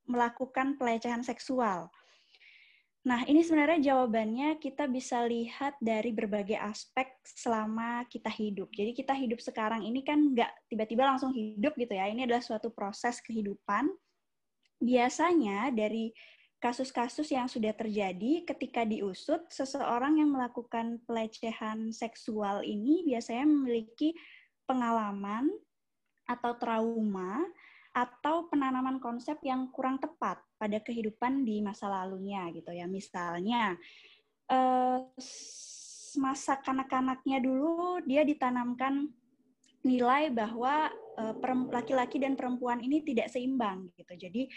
melakukan 0.08 0.76
pelecehan 0.80 1.25
seksual? 1.25 1.92
Nah, 3.04 3.20
ini 3.28 3.44
sebenarnya 3.44 3.92
jawabannya 3.92 4.56
kita 4.56 4.88
bisa 4.88 5.28
lihat 5.28 5.76
dari 5.76 6.08
berbagai 6.08 6.56
aspek 6.56 7.12
selama 7.20 8.08
kita 8.08 8.32
hidup. 8.32 8.73
Jadi 8.73 8.96
kita 8.96 9.12
hidup 9.12 9.44
sekarang 9.44 9.84
ini 9.84 10.00
kan 10.00 10.32
nggak 10.32 10.73
tiba-tiba 10.73 11.04
langsung 11.04 11.28
hidup 11.37 11.76
gitu 11.76 11.92
ya. 11.92 12.08
Ini 12.08 12.25
adalah 12.25 12.40
suatu 12.40 12.73
proses 12.73 13.20
kehidupan. 13.20 13.92
Biasanya 14.80 15.68
dari 15.68 16.16
kasus-kasus 16.64 17.28
yang 17.28 17.44
sudah 17.44 17.76
terjadi 17.76 18.40
ketika 18.49 18.88
diusut, 18.88 19.52
seseorang 19.52 20.25
yang 20.25 20.32
melakukan 20.32 20.96
pelecehan 21.04 21.92
seksual 21.92 22.64
ini 22.64 23.04
biasanya 23.04 23.44
memiliki 23.44 24.16
pengalaman 24.64 25.52
atau 26.25 26.56
trauma 26.56 27.44
atau 27.94 28.50
penanaman 28.50 28.98
konsep 28.98 29.38
yang 29.46 29.70
kurang 29.70 30.02
tepat 30.02 30.42
pada 30.58 30.82
kehidupan 30.82 31.46
di 31.46 31.62
masa 31.62 31.86
lalunya 31.86 32.50
gitu 32.50 32.74
ya. 32.74 32.90
Misalnya 32.90 33.78
eh, 34.50 34.98
masa 36.18 36.58
kanak-kanaknya 36.58 37.38
dulu 37.38 38.02
dia 38.02 38.26
ditanamkan 38.26 39.06
nilai 39.86 40.34
bahwa 40.34 40.90
eh, 41.22 41.34
laki-laki 41.70 42.18
dan 42.18 42.34
perempuan 42.34 42.82
ini 42.82 43.06
tidak 43.06 43.30
seimbang 43.30 43.94
gitu. 43.94 44.18
Jadi 44.18 44.50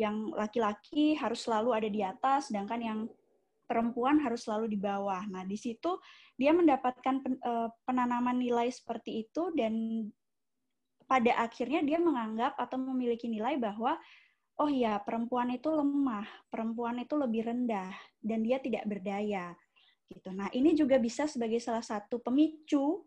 yang 0.00 0.32
laki-laki 0.32 1.18
harus 1.18 1.44
selalu 1.44 1.70
ada 1.74 1.88
di 1.90 2.00
atas, 2.06 2.48
sedangkan 2.48 2.80
yang 2.80 3.00
perempuan 3.68 4.16
harus 4.24 4.48
selalu 4.48 4.72
di 4.72 4.78
bawah. 4.80 5.28
Nah, 5.28 5.44
di 5.44 5.58
situ 5.60 6.00
dia 6.40 6.56
mendapatkan 6.56 7.20
eh, 7.20 7.68
penanaman 7.84 8.40
nilai 8.40 8.72
seperti 8.72 9.28
itu 9.28 9.52
dan 9.52 10.06
pada 11.08 11.32
akhirnya 11.40 11.80
dia 11.80 11.98
menganggap 11.98 12.54
atau 12.60 12.76
memiliki 12.76 13.26
nilai 13.26 13.56
bahwa 13.56 13.96
oh 14.60 14.70
ya 14.70 15.00
perempuan 15.00 15.48
itu 15.54 15.72
lemah, 15.72 16.26
perempuan 16.52 17.00
itu 17.00 17.14
lebih 17.16 17.48
rendah 17.48 17.90
dan 18.20 18.44
dia 18.44 18.60
tidak 18.60 18.84
berdaya 18.84 19.56
gitu. 20.12 20.28
Nah, 20.34 20.52
ini 20.52 20.76
juga 20.76 21.00
bisa 21.00 21.24
sebagai 21.24 21.62
salah 21.62 21.84
satu 21.84 22.20
pemicu 22.20 23.06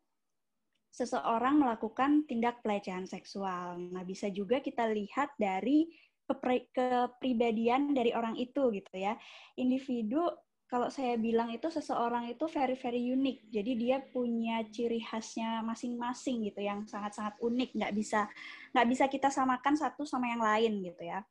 seseorang 0.91 1.61
melakukan 1.61 2.27
tindak 2.27 2.59
pelecehan 2.65 3.07
seksual. 3.07 3.79
Nah, 3.79 4.03
bisa 4.03 4.27
juga 4.27 4.59
kita 4.59 4.89
lihat 4.91 5.31
dari 5.39 5.87
kepribadian 6.27 7.91
dari 7.91 8.15
orang 8.15 8.39
itu 8.39 8.71
gitu 8.71 8.91
ya. 8.95 9.19
Individu 9.59 10.23
kalau 10.71 10.87
saya 10.87 11.19
bilang 11.19 11.51
itu 11.51 11.67
seseorang 11.67 12.31
itu 12.31 12.47
very 12.47 12.79
very 12.79 13.11
unik. 13.11 13.51
Jadi 13.51 13.71
dia 13.75 13.99
punya 13.99 14.63
ciri 14.71 15.03
khasnya 15.03 15.59
masing-masing 15.67 16.47
gitu 16.47 16.63
yang 16.63 16.87
sangat-sangat 16.87 17.35
unik, 17.43 17.75
nggak 17.75 17.91
bisa 17.91 18.31
nggak 18.71 18.87
bisa 18.87 19.03
kita 19.11 19.27
samakan 19.27 19.75
satu 19.75 20.07
sama 20.07 20.31
yang 20.31 20.39
lain 20.39 20.79
gitu 20.79 21.03
ya. 21.03 21.27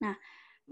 Nah, 0.00 0.16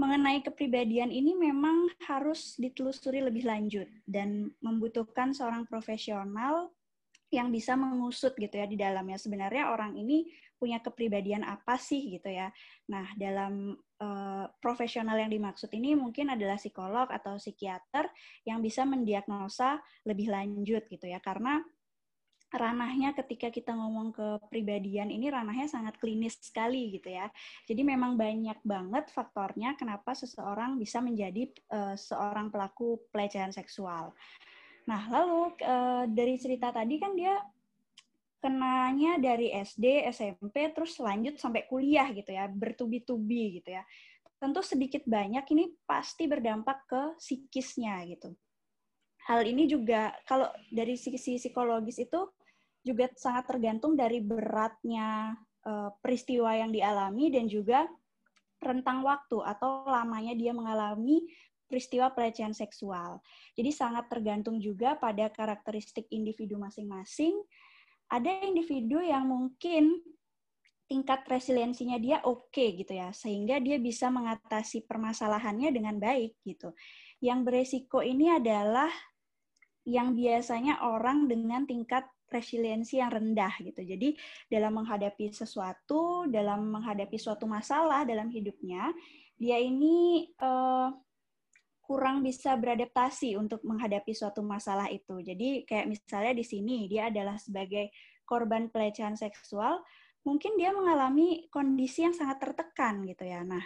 mengenai 0.00 0.40
kepribadian 0.40 1.12
ini 1.12 1.36
memang 1.36 1.92
harus 2.08 2.56
ditelusuri 2.56 3.20
lebih 3.20 3.44
lanjut 3.44 3.86
dan 4.08 4.48
membutuhkan 4.64 5.36
seorang 5.36 5.68
profesional 5.68 6.72
yang 7.28 7.52
bisa 7.52 7.76
mengusut 7.76 8.32
gitu 8.40 8.54
ya 8.56 8.64
di 8.64 8.80
dalamnya 8.80 9.20
sebenarnya 9.20 9.68
orang 9.68 9.92
ini 10.00 10.24
punya 10.56 10.80
kepribadian 10.80 11.42
apa 11.44 11.76
sih 11.76 12.18
gitu 12.18 12.30
ya. 12.30 12.48
Nah, 12.90 13.10
dalam 13.18 13.74
uh, 14.00 14.46
profesional 14.58 15.18
yang 15.18 15.30
dimaksud 15.30 15.70
ini 15.74 15.94
mungkin 15.98 16.32
adalah 16.32 16.56
psikolog 16.56 17.10
atau 17.10 17.36
psikiater 17.36 18.08
yang 18.46 18.64
bisa 18.64 18.86
mendiagnosa 18.88 19.82
lebih 20.06 20.30
lanjut 20.32 20.86
gitu 20.88 21.06
ya. 21.06 21.18
Karena 21.20 21.60
ranahnya 22.54 23.10
ketika 23.18 23.50
kita 23.50 23.74
ngomong 23.74 24.14
ke 24.14 24.28
pribadian 24.46 25.10
ini 25.10 25.26
ranahnya 25.26 25.66
sangat 25.66 25.98
klinis 25.98 26.38
sekali 26.38 26.94
gitu 26.94 27.10
ya. 27.10 27.26
Jadi 27.66 27.82
memang 27.82 28.14
banyak 28.14 28.62
banget 28.62 29.10
faktornya 29.10 29.74
kenapa 29.74 30.14
seseorang 30.14 30.78
bisa 30.78 31.02
menjadi 31.02 31.50
uh, 31.74 31.98
seorang 31.98 32.54
pelaku 32.54 33.02
pelecehan 33.10 33.50
seksual. 33.50 34.14
Nah, 34.84 35.02
lalu 35.08 35.56
uh, 35.64 36.04
dari 36.06 36.36
cerita 36.36 36.70
tadi 36.70 37.00
kan 37.00 37.16
dia 37.16 37.40
kenanya 38.44 39.16
dari 39.16 39.48
SD, 39.48 40.04
SMP, 40.12 40.68
terus 40.76 41.00
lanjut 41.00 41.40
sampai 41.40 41.64
kuliah 41.64 42.12
gitu 42.12 42.28
ya, 42.28 42.44
bertubi-tubi 42.44 43.64
gitu 43.64 43.72
ya. 43.72 43.80
Tentu 44.36 44.60
sedikit 44.60 45.00
banyak 45.08 45.48
ini 45.56 45.72
pasti 45.88 46.28
berdampak 46.28 46.84
ke 46.84 47.02
psikisnya 47.16 48.04
gitu. 48.04 48.36
Hal 49.24 49.48
ini 49.48 49.64
juga 49.64 50.12
kalau 50.28 50.52
dari 50.68 51.00
sisi 51.00 51.40
psikologis 51.40 51.96
itu 51.96 52.28
juga 52.84 53.08
sangat 53.16 53.48
tergantung 53.48 53.96
dari 53.96 54.20
beratnya 54.20 55.32
uh, 55.64 55.88
peristiwa 56.04 56.52
yang 56.52 56.68
dialami 56.68 57.32
dan 57.32 57.48
juga 57.48 57.88
rentang 58.60 59.00
waktu 59.00 59.40
atau 59.40 59.88
lamanya 59.88 60.36
dia 60.36 60.52
mengalami 60.52 61.24
peristiwa 61.64 62.12
pelecehan 62.12 62.52
seksual. 62.52 63.24
Jadi 63.56 63.72
sangat 63.72 64.12
tergantung 64.12 64.60
juga 64.60 65.00
pada 65.00 65.32
karakteristik 65.32 66.04
individu 66.12 66.60
masing-masing. 66.60 67.40
Ada 68.14 68.46
individu 68.46 69.02
yang 69.02 69.26
mungkin 69.26 69.98
tingkat 70.86 71.26
resiliensinya 71.26 71.98
dia 71.98 72.22
oke 72.22 72.54
okay, 72.54 72.78
gitu 72.78 72.94
ya, 72.94 73.10
sehingga 73.10 73.58
dia 73.58 73.82
bisa 73.82 74.12
mengatasi 74.14 74.86
permasalahannya 74.86 75.74
dengan 75.74 75.98
baik 75.98 76.38
gitu. 76.46 76.70
Yang 77.18 77.38
beresiko 77.42 77.98
ini 78.04 78.30
adalah 78.30 78.92
yang 79.84 80.14
biasanya 80.14 80.86
orang 80.86 81.26
dengan 81.26 81.66
tingkat 81.66 82.06
resiliensi 82.30 82.98
yang 82.98 83.12
rendah 83.12 83.52
gitu. 83.60 83.82
Jadi 83.84 84.16
dalam 84.48 84.78
menghadapi 84.80 85.30
sesuatu, 85.34 86.30
dalam 86.30 86.72
menghadapi 86.72 87.18
suatu 87.20 87.44
masalah 87.44 88.06
dalam 88.06 88.30
hidupnya, 88.32 88.90
dia 89.34 89.58
ini 89.60 90.30
uh, 90.40 90.88
kurang 91.84 92.24
bisa 92.24 92.56
beradaptasi 92.56 93.36
untuk 93.36 93.60
menghadapi 93.62 94.10
suatu 94.16 94.40
masalah 94.40 94.88
itu. 94.88 95.20
Jadi 95.20 95.68
kayak 95.68 95.86
misalnya 95.92 96.32
di 96.32 96.44
sini 96.44 96.88
dia 96.88 97.12
adalah 97.12 97.36
sebagai 97.36 97.92
korban 98.24 98.72
pelecehan 98.72 99.14
seksual, 99.14 99.84
mungkin 100.24 100.56
dia 100.56 100.72
mengalami 100.72 101.46
kondisi 101.52 102.08
yang 102.08 102.16
sangat 102.16 102.40
tertekan 102.40 103.04
gitu 103.04 103.28
ya. 103.28 103.44
Nah, 103.44 103.62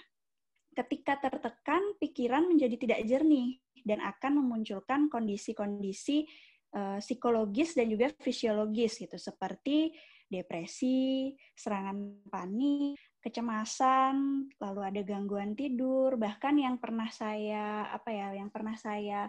ketika 0.74 1.18
tertekan, 1.22 1.94
pikiran 2.02 2.46
menjadi 2.50 2.74
tidak 2.78 3.00
jernih 3.06 3.62
dan 3.86 4.02
akan 4.02 4.42
memunculkan 4.42 5.06
kondisi-kondisi 5.06 6.26
uh, 6.74 6.98
psikologis 6.98 7.78
dan 7.78 7.86
juga 7.86 8.10
fisiologis 8.18 8.98
gitu, 8.98 9.14
seperti 9.14 9.94
depresi, 10.28 11.32
serangan 11.56 12.26
panik, 12.28 12.98
kecemasan, 13.28 14.48
lalu 14.56 14.80
ada 14.80 15.00
gangguan 15.04 15.52
tidur, 15.52 16.16
bahkan 16.16 16.56
yang 16.56 16.80
pernah 16.80 17.12
saya 17.12 17.86
apa 17.92 18.08
ya, 18.08 18.32
yang 18.34 18.48
pernah 18.48 18.74
saya 18.74 19.28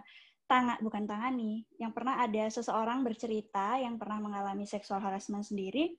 tangan 0.50 0.82
bukan 0.82 1.06
tangani, 1.06 1.62
yang 1.78 1.94
pernah 1.94 2.18
ada 2.18 2.50
seseorang 2.50 3.06
bercerita 3.06 3.78
yang 3.78 4.00
pernah 4.00 4.18
mengalami 4.18 4.66
seksual 4.66 4.98
harassment 4.98 5.46
sendiri, 5.46 5.94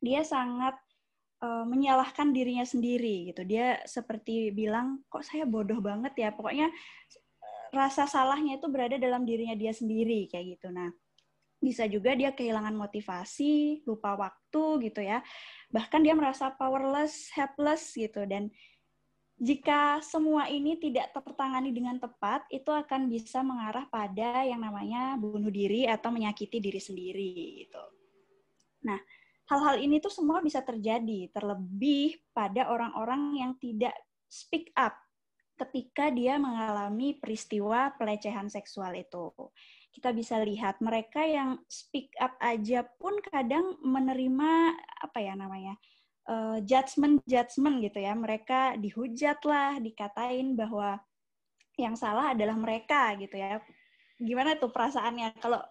dia 0.00 0.24
sangat 0.24 0.72
uh, 1.44 1.68
menyalahkan 1.68 2.32
dirinya 2.32 2.64
sendiri 2.64 3.28
gitu. 3.28 3.44
Dia 3.44 3.84
seperti 3.84 4.48
bilang, 4.56 5.04
kok 5.12 5.28
saya 5.28 5.44
bodoh 5.44 5.84
banget 5.84 6.16
ya. 6.16 6.32
Pokoknya 6.32 6.72
rasa 7.74 8.08
salahnya 8.08 8.56
itu 8.56 8.70
berada 8.72 8.96
dalam 8.96 9.28
dirinya 9.28 9.52
dia 9.52 9.76
sendiri 9.76 10.32
kayak 10.32 10.56
gitu. 10.56 10.72
Nah, 10.72 10.88
bisa 11.64 11.88
juga 11.88 12.12
dia 12.12 12.36
kehilangan 12.36 12.76
motivasi, 12.76 13.82
lupa 13.88 14.12
waktu 14.20 14.92
gitu 14.92 15.00
ya. 15.00 15.24
Bahkan 15.72 16.04
dia 16.04 16.12
merasa 16.12 16.52
powerless, 16.52 17.32
helpless 17.32 17.96
gitu 17.96 18.28
dan 18.28 18.52
jika 19.34 19.98
semua 19.98 20.46
ini 20.46 20.78
tidak 20.78 21.10
tertangani 21.10 21.74
dengan 21.74 21.98
tepat, 21.98 22.46
itu 22.54 22.70
akan 22.70 23.10
bisa 23.10 23.42
mengarah 23.42 23.82
pada 23.90 24.46
yang 24.46 24.62
namanya 24.62 25.18
bunuh 25.18 25.50
diri 25.50 25.90
atau 25.90 26.14
menyakiti 26.14 26.62
diri 26.62 26.78
sendiri 26.78 27.66
gitu. 27.66 27.82
Nah, 28.86 29.00
hal-hal 29.50 29.82
ini 29.82 29.98
tuh 29.98 30.14
semua 30.14 30.38
bisa 30.38 30.62
terjadi, 30.62 31.34
terlebih 31.34 32.14
pada 32.30 32.70
orang-orang 32.70 33.42
yang 33.42 33.52
tidak 33.58 33.96
speak 34.30 34.70
up 34.78 34.94
ketika 35.54 36.10
dia 36.10 36.38
mengalami 36.38 37.18
peristiwa 37.18 37.94
pelecehan 37.94 38.50
seksual 38.50 38.94
itu 38.94 39.30
kita 39.94 40.10
bisa 40.10 40.42
lihat. 40.42 40.82
Mereka 40.82 41.22
yang 41.22 41.62
speak 41.70 42.10
up 42.18 42.34
aja 42.42 42.82
pun 42.98 43.14
kadang 43.22 43.78
menerima 43.78 44.74
apa 45.00 45.18
ya 45.22 45.38
namanya 45.38 45.78
uh, 46.26 46.58
judgement 46.66 47.22
judgement 47.24 47.78
gitu 47.78 48.02
ya. 48.02 48.12
Mereka 48.18 48.82
dihujat 48.82 49.38
lah 49.46 49.78
dikatain 49.78 50.58
bahwa 50.58 50.98
yang 51.78 51.94
salah 51.94 52.34
adalah 52.34 52.58
mereka 52.58 53.14
gitu 53.16 53.38
ya. 53.38 53.62
Gimana 54.18 54.58
tuh 54.58 54.74
perasaannya? 54.74 55.38
Kalau 55.38 55.62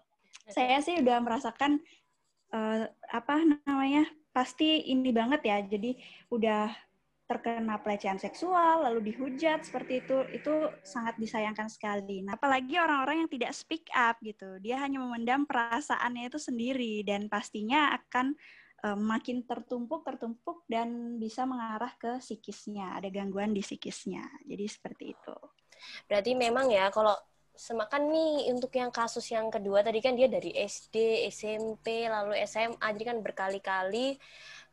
saya 0.48 0.80
sih 0.80 1.00
udah 1.04 1.20
merasakan 1.20 1.80
uh, 2.56 2.88
apa 3.12 3.36
namanya 3.68 4.08
pasti 4.32 4.88
ini 4.88 5.12
banget 5.12 5.42
ya. 5.44 5.58
Jadi 5.64 6.00
udah 6.32 6.72
terkena 7.34 7.82
pelecehan 7.82 8.22
seksual 8.22 8.86
lalu 8.86 9.10
dihujat 9.10 9.66
seperti 9.66 10.06
itu 10.06 10.22
itu 10.30 10.54
sangat 10.86 11.18
disayangkan 11.18 11.66
sekali. 11.66 12.22
Nah, 12.22 12.38
apalagi 12.38 12.78
orang-orang 12.78 13.26
yang 13.26 13.32
tidak 13.34 13.58
speak 13.58 13.90
up 13.90 14.22
gitu. 14.22 14.62
Dia 14.62 14.78
hanya 14.86 15.02
memendam 15.02 15.50
perasaannya 15.50 16.30
itu 16.30 16.38
sendiri 16.38 17.02
dan 17.02 17.26
pastinya 17.26 17.98
akan 17.98 18.38
um, 18.86 19.00
makin 19.02 19.42
tertumpuk 19.50 20.06
tertumpuk 20.06 20.62
dan 20.70 21.18
bisa 21.18 21.50
mengarah 21.50 21.92
ke 21.98 22.22
psikisnya, 22.22 23.02
ada 23.02 23.10
gangguan 23.10 23.50
di 23.50 23.66
psikisnya. 23.66 24.22
Jadi 24.46 24.66
seperti 24.70 25.18
itu. 25.18 25.38
Berarti 26.06 26.32
memang 26.38 26.70
ya 26.70 26.94
kalau 26.94 27.18
semakan 27.54 28.10
nih 28.10 28.50
untuk 28.50 28.74
yang 28.74 28.90
kasus 28.90 29.30
yang 29.30 29.54
kedua 29.54 29.86
tadi 29.86 30.02
kan 30.02 30.18
dia 30.18 30.26
dari 30.26 30.54
SD, 30.58 31.30
SMP, 31.30 32.10
lalu 32.10 32.38
SMA, 32.50 32.82
jadi 32.82 33.14
kan 33.14 33.18
berkali-kali 33.22 34.18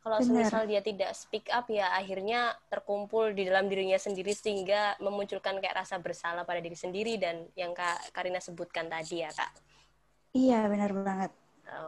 kalau 0.01 0.17
semisal 0.17 0.65
dia 0.65 0.81
tidak 0.81 1.13
speak 1.13 1.45
up 1.53 1.69
ya 1.69 1.93
akhirnya 1.93 2.57
terkumpul 2.73 3.37
di 3.37 3.45
dalam 3.45 3.69
dirinya 3.69 4.01
sendiri 4.01 4.33
sehingga 4.33 4.97
memunculkan 4.97 5.61
kayak 5.61 5.85
rasa 5.85 6.01
bersalah 6.01 6.41
pada 6.41 6.57
diri 6.57 6.73
sendiri 6.73 7.21
dan 7.21 7.45
yang 7.53 7.77
Kak 7.77 8.09
Karina 8.09 8.41
sebutkan 8.41 8.89
tadi 8.89 9.21
ya 9.21 9.29
Kak. 9.29 9.51
Iya 10.33 10.65
benar 10.65 10.91
banget. 10.97 11.31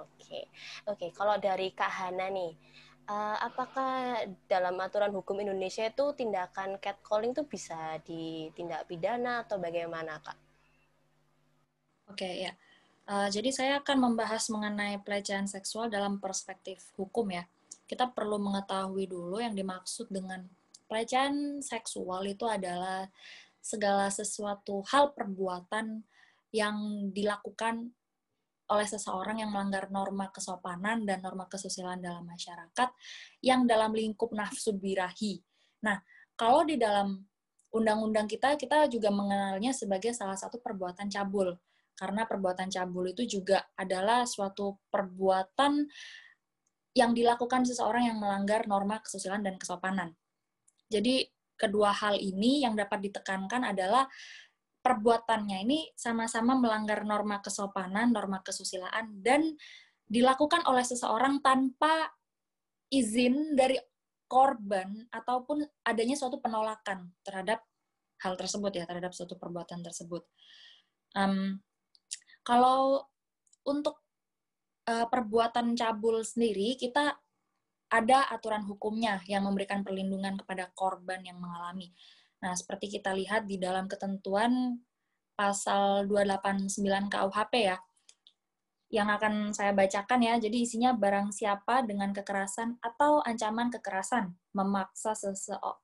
Oke, 0.05 0.47
oke. 0.87 1.07
Kalau 1.11 1.35
dari 1.41 1.73
Kak 1.73 1.89
Hana 1.89 2.29
nih, 2.29 2.53
uh, 3.09 3.37
apakah 3.43 4.23
dalam 4.47 4.77
aturan 4.79 5.11
hukum 5.11 5.41
Indonesia 5.43 5.83
itu 5.83 6.05
tindakan 6.15 6.79
catcalling 6.79 7.35
itu 7.35 7.43
bisa 7.49 7.99
ditindak 8.05 8.87
pidana 8.87 9.43
atau 9.43 9.59
bagaimana, 9.59 10.21
Kak? 10.23 10.37
Oke, 12.11 12.23
okay, 12.23 12.33
ya. 12.47 12.53
Uh, 13.03 13.27
jadi 13.27 13.49
saya 13.51 13.73
akan 13.83 14.11
membahas 14.11 14.47
mengenai 14.47 14.95
pelecehan 15.03 15.43
seksual 15.49 15.91
dalam 15.91 16.23
perspektif 16.23 16.79
hukum 16.95 17.27
ya. 17.35 17.43
Kita 17.83 18.09
perlu 18.11 18.39
mengetahui 18.39 19.05
dulu 19.11 19.43
yang 19.43 19.53
dimaksud 19.53 20.09
dengan 20.09 20.47
pelecehan 20.87 21.59
seksual 21.59 22.23
itu 22.27 22.45
adalah 22.47 23.07
segala 23.63 24.11
sesuatu 24.11 24.83
hal 24.91 25.15
perbuatan 25.15 26.03
yang 26.53 27.09
dilakukan 27.15 27.95
oleh 28.71 28.87
seseorang 28.87 29.43
yang 29.43 29.51
melanggar 29.51 29.91
norma 29.91 30.31
kesopanan 30.31 31.03
dan 31.03 31.19
norma 31.19 31.47
kesusilaan 31.51 31.99
dalam 31.99 32.23
masyarakat 32.23 32.89
yang 33.43 33.67
dalam 33.67 33.91
lingkup 33.91 34.31
nafsu 34.31 34.71
birahi. 34.75 35.43
Nah, 35.83 35.99
kalau 36.39 36.63
di 36.63 36.79
dalam 36.79 37.19
undang-undang 37.73 38.29
kita, 38.29 38.55
kita 38.55 38.87
juga 38.87 39.09
mengenalnya 39.09 39.73
sebagai 39.75 40.15
salah 40.15 40.37
satu 40.37 40.61
perbuatan 40.61 41.09
cabul. 41.09 41.57
Karena 41.93 42.25
perbuatan 42.25 42.73
cabul 42.73 43.13
itu 43.13 43.39
juga 43.39 43.69
adalah 43.77 44.25
suatu 44.25 44.81
perbuatan 44.89 45.85
yang 46.93 47.17
dilakukan 47.17 47.65
seseorang 47.65 48.09
yang 48.09 48.17
melanggar 48.21 48.69
norma 48.69 49.01
kesusilaan 49.01 49.41
dan 49.41 49.57
kesopanan. 49.57 50.13
Jadi, 50.89 51.25
kedua 51.57 51.89
hal 51.89 52.21
ini 52.21 52.61
yang 52.61 52.77
dapat 52.77 53.01
ditekankan 53.01 53.65
adalah 53.73 54.05
perbuatannya 54.83 55.63
ini 55.63 55.79
sama-sama 55.97 56.53
melanggar 56.59 57.01
norma 57.07 57.41
kesopanan, 57.41 58.13
norma 58.13 58.45
kesusilaan, 58.45 59.23
dan 59.25 59.57
dilakukan 60.05 60.61
oleh 60.69 60.83
seseorang 60.85 61.39
tanpa 61.41 62.13
izin 62.93 63.57
dari 63.57 63.79
korban 64.29 65.07
ataupun 65.09 65.65
adanya 65.87 66.13
suatu 66.19 66.37
penolakan 66.37 67.09
terhadap 67.25 67.63
hal 68.21 68.33
tersebut 68.37 68.71
ya, 68.75 68.85
terhadap 68.85 69.15
suatu 69.15 69.39
perbuatan 69.39 69.81
tersebut. 69.81 70.27
Um, 71.15 71.63
kalau 72.43 73.07
untuk 73.63 74.02
uh, 74.87 75.07
perbuatan 75.07 75.75
cabul 75.77 76.23
sendiri, 76.23 76.75
kita 76.79 77.15
ada 77.93 78.25
aturan 78.33 78.65
hukumnya 78.65 79.21
yang 79.29 79.45
memberikan 79.45 79.85
perlindungan 79.85 80.39
kepada 80.41 80.73
korban 80.73 81.21
yang 81.21 81.37
mengalami. 81.37 81.93
Nah, 82.41 82.57
seperti 82.57 82.99
kita 82.99 83.13
lihat 83.13 83.45
di 83.45 83.61
dalam 83.61 83.85
ketentuan 83.85 84.81
pasal 85.37 86.09
289 86.09 87.09
KUHP 87.09 87.53
ya, 87.69 87.77
yang 88.93 89.09
akan 89.09 89.49
saya 89.57 89.73
bacakan 89.73 90.21
ya. 90.21 90.37
Jadi 90.37 90.57
isinya 90.61 90.93
barang 90.93 91.33
siapa 91.33 91.81
dengan 91.81 92.13
kekerasan 92.13 92.77
atau 92.77 93.25
ancaman 93.25 93.73
kekerasan 93.73 94.37
memaksa 94.53 95.17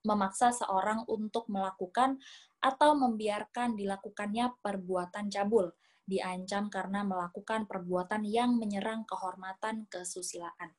memaksa 0.06 0.54
seorang 0.54 1.02
untuk 1.10 1.50
melakukan 1.50 2.22
atau 2.62 2.94
membiarkan 2.94 3.74
dilakukannya 3.74 4.54
perbuatan 4.62 5.26
cabul, 5.26 5.74
diancam 6.10 6.66
karena 6.66 7.06
melakukan 7.06 7.70
perbuatan 7.70 8.26
yang 8.26 8.58
menyerang 8.58 9.06
kehormatan 9.06 9.86
kesusilaan. 9.86 10.74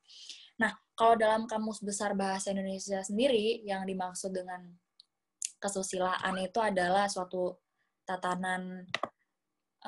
Nah, 0.60 0.76
kalau 0.92 1.16
dalam 1.16 1.48
Kamus 1.48 1.80
Besar 1.80 2.12
Bahasa 2.12 2.52
Indonesia 2.52 3.00
sendiri 3.00 3.64
yang 3.64 3.88
dimaksud 3.88 4.36
dengan 4.36 4.68
kesusilaan 5.56 6.36
itu 6.44 6.60
adalah 6.60 7.08
suatu 7.08 7.56
tatanan 8.04 8.84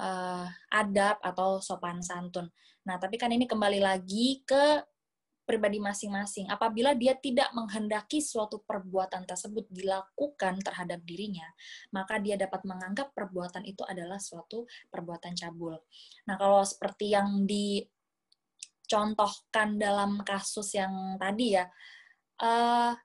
uh, 0.00 0.46
adab 0.72 1.20
atau 1.20 1.60
sopan 1.60 2.00
santun. 2.00 2.48
Nah, 2.88 2.96
tapi 2.96 3.20
kan 3.20 3.28
ini 3.28 3.44
kembali 3.44 3.84
lagi 3.84 4.40
ke 4.48 4.93
pribadi 5.44 5.76
masing-masing. 5.80 6.48
Apabila 6.48 6.94
dia 6.96 7.14
tidak 7.16 7.52
menghendaki 7.52 8.20
suatu 8.24 8.58
perbuatan 8.64 9.26
tersebut 9.28 9.68
dilakukan 9.68 10.58
terhadap 10.64 11.04
dirinya, 11.04 11.44
maka 11.92 12.18
dia 12.18 12.36
dapat 12.40 12.64
menganggap 12.64 13.12
perbuatan 13.12 13.64
itu 13.68 13.84
adalah 13.84 14.18
suatu 14.18 14.64
perbuatan 14.88 15.36
cabul. 15.36 15.76
Nah, 16.26 16.36
kalau 16.40 16.64
seperti 16.64 17.10
yang 17.12 17.44
dicontohkan 17.44 19.76
dalam 19.76 20.24
kasus 20.24 20.72
yang 20.74 21.20
tadi 21.20 21.52
ya, 21.60 21.68
uh, 22.42 22.96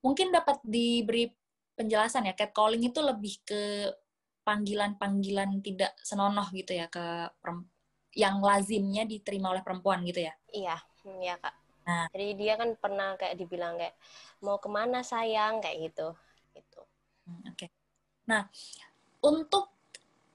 mungkin 0.00 0.32
dapat 0.32 0.64
diberi 0.64 1.28
penjelasan 1.76 2.24
ya 2.28 2.34
catcalling 2.36 2.84
itu 2.88 3.00
lebih 3.00 3.40
ke 3.44 3.92
panggilan-panggilan 4.44 5.60
tidak 5.60 5.92
senonoh 6.00 6.48
gitu 6.52 6.72
ya 6.76 6.88
ke 6.88 7.28
yang 8.14 8.42
lazimnya 8.42 9.06
diterima 9.06 9.54
oleh 9.54 9.62
perempuan 9.62 10.02
gitu 10.06 10.26
ya? 10.26 10.34
Iya 10.50 10.76
iya 11.22 11.34
kak. 11.38 11.54
Nah. 11.86 12.06
Jadi 12.12 12.26
dia 12.36 12.54
kan 12.60 12.70
pernah 12.76 13.16
kayak 13.16 13.36
dibilang 13.40 13.74
kayak 13.80 13.96
mau 14.44 14.60
ke 14.60 14.68
mana 14.68 15.00
sayang? 15.02 15.58
kayak 15.62 15.90
gitu 15.90 16.08
gitu. 16.54 16.80
Hmm, 17.26 17.40
oke. 17.50 17.56
Okay. 17.56 17.68
nah 18.28 18.46
untuk 19.26 19.74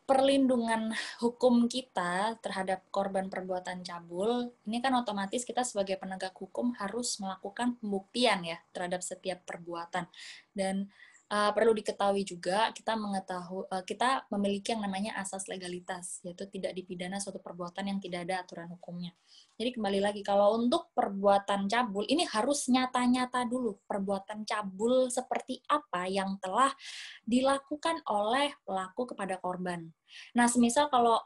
perlindungan 0.06 0.94
hukum 1.18 1.66
kita 1.66 2.38
terhadap 2.38 2.86
korban 2.94 3.26
perbuatan 3.26 3.82
cabul, 3.82 4.54
ini 4.70 4.78
kan 4.78 4.94
otomatis 4.94 5.42
kita 5.42 5.66
sebagai 5.66 5.98
penegak 5.98 6.38
hukum 6.38 6.78
harus 6.78 7.18
melakukan 7.18 7.82
pembuktian 7.82 8.46
ya 8.46 8.62
terhadap 8.70 9.02
setiap 9.02 9.42
perbuatan. 9.50 10.06
Dan 10.54 10.94
uh, 11.32 11.52
perlu 11.54 11.74
diketahui 11.74 12.22
juga 12.22 12.70
kita 12.70 12.94
mengetahui 12.94 13.66
uh, 13.70 13.84
kita 13.86 14.30
memiliki 14.30 14.74
yang 14.76 14.86
namanya 14.86 15.18
asas 15.18 15.50
legalitas 15.50 16.22
yaitu 16.22 16.46
tidak 16.50 16.78
dipidana 16.78 17.18
suatu 17.18 17.42
perbuatan 17.42 17.90
yang 17.90 18.00
tidak 18.02 18.30
ada 18.30 18.46
aturan 18.46 18.70
hukumnya. 18.70 19.14
Jadi 19.56 19.80
kembali 19.80 20.00
lagi 20.04 20.22
kalau 20.22 20.60
untuk 20.60 20.92
perbuatan 20.92 21.72
cabul 21.72 22.04
ini 22.12 22.28
harus 22.28 22.68
nyata-nyata 22.68 23.48
dulu 23.48 23.80
perbuatan 23.88 24.44
cabul 24.44 25.08
seperti 25.08 25.64
apa 25.72 26.12
yang 26.12 26.36
telah 26.44 26.76
dilakukan 27.24 28.04
oleh 28.12 28.52
pelaku 28.68 29.16
kepada 29.16 29.40
korban. 29.40 29.88
Nah, 30.36 30.52
semisal 30.52 30.92
kalau 30.92 31.24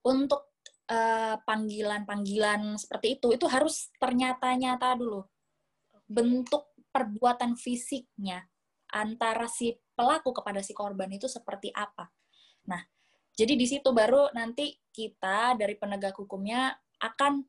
untuk 0.00 0.48
eh, 0.88 1.36
panggilan-panggilan 1.44 2.72
uh, 2.72 2.80
seperti 2.80 3.20
itu 3.20 3.36
itu 3.36 3.44
harus 3.44 3.92
ternyata-nyata 4.00 4.96
dulu 4.96 5.28
bentuk 6.08 6.67
perbuatan 6.90 7.54
fisiknya 7.54 8.46
antara 8.88 9.46
si 9.46 9.76
pelaku 9.92 10.32
kepada 10.32 10.64
si 10.64 10.72
korban 10.72 11.12
itu 11.12 11.28
seperti 11.28 11.68
apa. 11.74 12.08
Nah, 12.68 12.80
jadi 13.36 13.54
di 13.54 13.66
situ 13.68 13.92
baru 13.92 14.32
nanti 14.32 14.76
kita 14.90 15.54
dari 15.54 15.76
penegak 15.76 16.16
hukumnya 16.16 16.72
akan 16.98 17.44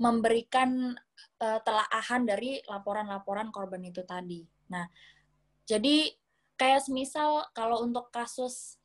memberikan 0.00 0.96
uh, 1.44 1.60
telaahan 1.60 2.24
dari 2.24 2.60
laporan-laporan 2.64 3.52
korban 3.52 3.84
itu 3.84 4.00
tadi. 4.04 4.40
Nah, 4.72 4.88
jadi 5.68 6.08
kayak 6.56 6.88
semisal 6.88 7.48
kalau 7.52 7.84
untuk 7.84 8.08
kasus 8.08 8.80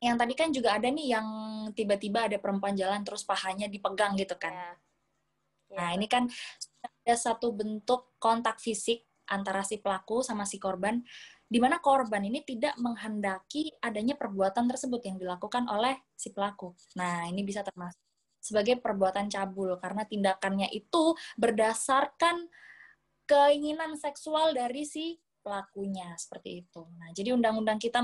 yang 0.00 0.16
tadi 0.16 0.32
kan 0.32 0.48
juga 0.48 0.80
ada 0.80 0.88
nih 0.88 1.12
yang 1.12 1.28
tiba-tiba 1.76 2.24
ada 2.24 2.40
perempuan 2.40 2.72
jalan 2.72 3.04
terus 3.04 3.20
pahanya 3.20 3.68
dipegang 3.68 4.16
gitu 4.16 4.32
kan. 4.40 4.52
Ya. 4.56 4.72
Ya. 5.70 5.76
Nah, 5.76 5.88
ini 5.94 6.06
kan 6.08 6.24
ada 7.04 7.16
satu 7.16 7.50
bentuk 7.56 8.14
kontak 8.20 8.60
fisik 8.60 9.02
antara 9.30 9.62
si 9.62 9.78
pelaku 9.78 10.26
sama 10.26 10.42
si 10.42 10.58
korban, 10.58 11.00
di 11.46 11.58
mana 11.62 11.78
korban 11.78 12.22
ini 12.26 12.42
tidak 12.42 12.74
menghendaki 12.78 13.70
adanya 13.82 14.18
perbuatan 14.18 14.66
tersebut 14.70 15.02
yang 15.06 15.16
dilakukan 15.18 15.66
oleh 15.70 15.98
si 16.14 16.34
pelaku. 16.34 16.74
Nah, 16.98 17.26
ini 17.30 17.46
bisa 17.46 17.62
termasuk 17.62 17.98
sebagai 18.40 18.80
perbuatan 18.80 19.28
cabul 19.28 19.76
karena 19.78 20.02
tindakannya 20.08 20.72
itu 20.72 21.14
berdasarkan 21.36 22.48
keinginan 23.28 23.94
seksual 24.00 24.56
dari 24.56 24.82
si 24.82 25.20
pelakunya 25.40 26.16
seperti 26.18 26.66
itu. 26.66 26.82
Nah, 26.98 27.12
jadi 27.14 27.32
undang-undang 27.36 27.78
kita 27.78 28.02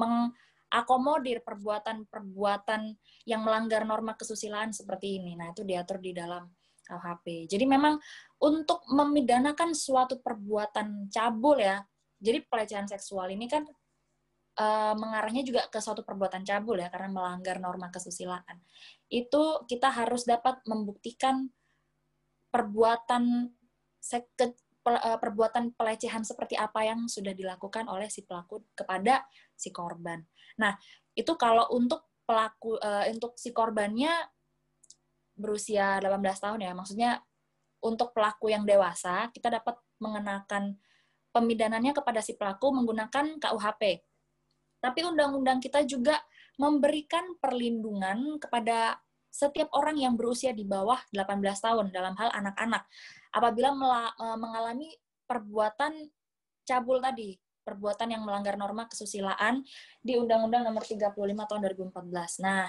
mengakomodir 0.00 1.44
perbuatan-perbuatan 1.46 2.82
yang 3.28 3.40
melanggar 3.46 3.86
norma 3.86 4.18
kesusilaan 4.18 4.72
seperti 4.74 5.22
ini. 5.22 5.38
Nah, 5.38 5.52
itu 5.54 5.62
diatur 5.62 6.02
di 6.02 6.10
dalam 6.16 6.48
KUHP. 6.86 7.50
Jadi 7.50 7.66
memang 7.66 7.98
untuk 8.38 8.86
memidanakan 8.86 9.74
suatu 9.74 10.22
perbuatan 10.22 11.10
cabul 11.10 11.58
ya, 11.58 11.82
jadi 12.22 12.46
pelecehan 12.46 12.86
seksual 12.86 13.28
ini 13.34 13.50
kan 13.50 13.66
uh, 14.56 14.94
mengarahnya 14.94 15.42
juga 15.42 15.66
ke 15.66 15.82
suatu 15.82 16.06
perbuatan 16.06 16.46
cabul 16.46 16.78
ya, 16.78 16.88
karena 16.88 17.10
melanggar 17.10 17.58
norma 17.58 17.90
kesusilaan. 17.90 18.62
Itu 19.10 19.66
kita 19.66 19.90
harus 19.90 20.24
dapat 20.24 20.62
membuktikan 20.64 21.50
perbuatan 22.54 23.52
eh, 24.16 25.18
perbuatan 25.18 25.74
pelecehan 25.74 26.22
seperti 26.22 26.54
apa 26.56 26.86
yang 26.86 27.10
sudah 27.10 27.34
dilakukan 27.36 27.90
oleh 27.90 28.08
si 28.08 28.24
pelaku 28.24 28.70
kepada 28.72 29.26
si 29.52 29.74
korban. 29.74 30.24
Nah, 30.62 30.72
itu 31.12 31.36
kalau 31.36 31.68
untuk 31.74 32.06
pelaku 32.26 32.74
uh, 32.82 33.06
untuk 33.06 33.38
si 33.38 33.54
korbannya 33.54 34.10
berusia 35.36 36.00
18 36.00 36.18
tahun 36.40 36.60
ya, 36.64 36.72
maksudnya 36.72 37.10
untuk 37.84 38.10
pelaku 38.16 38.50
yang 38.50 38.64
dewasa 38.64 39.28
kita 39.30 39.52
dapat 39.52 39.76
mengenakan 40.00 40.76
pemidanannya 41.30 41.92
kepada 41.92 42.24
si 42.24 42.34
pelaku 42.34 42.72
menggunakan 42.72 43.36
KUHP. 43.36 44.00
Tapi 44.80 45.00
undang-undang 45.04 45.60
kita 45.60 45.84
juga 45.84 46.16
memberikan 46.56 47.36
perlindungan 47.36 48.40
kepada 48.40 48.96
setiap 49.28 49.68
orang 49.76 50.00
yang 50.00 50.16
berusia 50.16 50.56
di 50.56 50.64
bawah 50.64 50.96
18 51.12 51.44
tahun 51.60 51.92
dalam 51.92 52.16
hal 52.16 52.32
anak-anak 52.32 52.88
apabila 53.36 53.76
e, 54.16 54.26
mengalami 54.40 54.88
perbuatan 55.28 55.92
cabul 56.64 57.04
tadi, 57.04 57.36
perbuatan 57.60 58.16
yang 58.16 58.24
melanggar 58.24 58.56
norma 58.56 58.88
kesusilaan 58.88 59.60
di 60.00 60.16
Undang-Undang 60.16 60.64
Nomor 60.64 60.88
35 60.88 61.12
Tahun 61.12 61.60
2014. 61.60 62.40
Nah, 62.40 62.64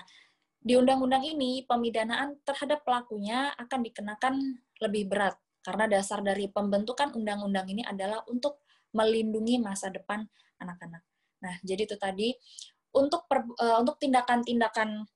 di 0.67 0.75
undang-undang 0.75 1.23
ini 1.23 1.63
pemidanaan 1.63 2.43
terhadap 2.43 2.83
pelakunya 2.83 3.55
akan 3.55 3.87
dikenakan 3.87 4.35
lebih 4.83 5.07
berat 5.07 5.39
karena 5.63 5.87
dasar 5.87 6.19
dari 6.19 6.51
pembentukan 6.51 7.15
undang-undang 7.15 7.71
ini 7.71 7.87
adalah 7.87 8.19
untuk 8.27 8.59
melindungi 8.91 9.63
masa 9.63 9.87
depan 9.87 10.27
anak-anak. 10.59 11.03
Nah, 11.39 11.55
jadi 11.63 11.87
itu 11.87 11.95
tadi 11.95 12.35
untuk 12.99 13.31
per, 13.31 13.47
uh, 13.47 13.79
untuk 13.79 13.95
tindakan-tindakan 13.95 15.07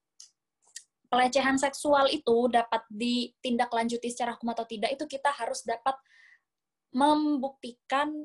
pelecehan 1.11 1.59
seksual 1.59 2.07
itu 2.07 2.47
dapat 2.47 2.87
ditindaklanjuti 2.87 4.07
secara 4.07 4.39
hukum 4.39 4.55
atau 4.55 4.63
tidak 4.63 4.95
itu 4.95 5.03
kita 5.03 5.35
harus 5.35 5.67
dapat 5.67 5.99
membuktikan 6.95 8.23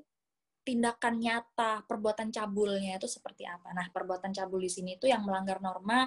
tindakan 0.62 1.22
nyata 1.22 1.86
perbuatan 1.86 2.30
cabulnya 2.30 2.98
itu 2.98 3.10
seperti 3.10 3.46
apa. 3.46 3.70
Nah, 3.74 3.86
perbuatan 3.90 4.30
cabul 4.30 4.62
di 4.62 4.70
sini 4.70 4.94
itu 4.98 5.10
yang 5.10 5.22
melanggar 5.26 5.62
norma 5.62 6.06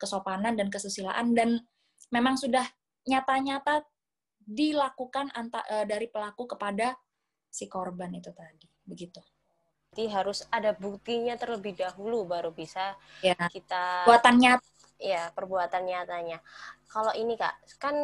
kesopanan 0.00 0.56
dan 0.56 0.72
kesusilaan 0.72 1.36
dan 1.36 1.60
memang 2.08 2.40
sudah 2.40 2.64
nyata-nyata 3.04 3.84
dilakukan 4.40 5.28
anta, 5.36 5.60
e, 5.68 5.84
dari 5.84 6.08
pelaku 6.08 6.48
kepada 6.48 6.96
si 7.52 7.68
korban 7.68 8.10
itu 8.16 8.32
tadi. 8.32 8.66
Begitu. 8.88 9.20
Jadi 9.90 10.06
harus 10.08 10.46
ada 10.48 10.72
buktinya 10.72 11.34
terlebih 11.34 11.74
dahulu 11.74 12.22
baru 12.24 12.54
bisa 12.54 12.94
ya. 13.20 13.34
kita 13.50 14.06
buatan 14.06 14.38
nyata 14.38 14.70
ya 15.02 15.34
perbuatan 15.34 15.82
nyatanya. 15.82 16.38
Kalau 16.86 17.10
ini 17.16 17.34
kak, 17.34 17.58
kan 17.80 17.96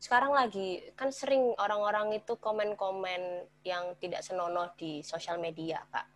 sekarang 0.00 0.32
lagi 0.32 0.80
kan 0.96 1.12
sering 1.12 1.52
orang-orang 1.56 2.20
itu 2.20 2.36
komen-komen 2.36 3.48
yang 3.64 3.96
tidak 4.00 4.24
senonoh 4.24 4.72
di 4.76 5.00
sosial 5.00 5.40
media 5.40 5.80
kak. 5.88 6.08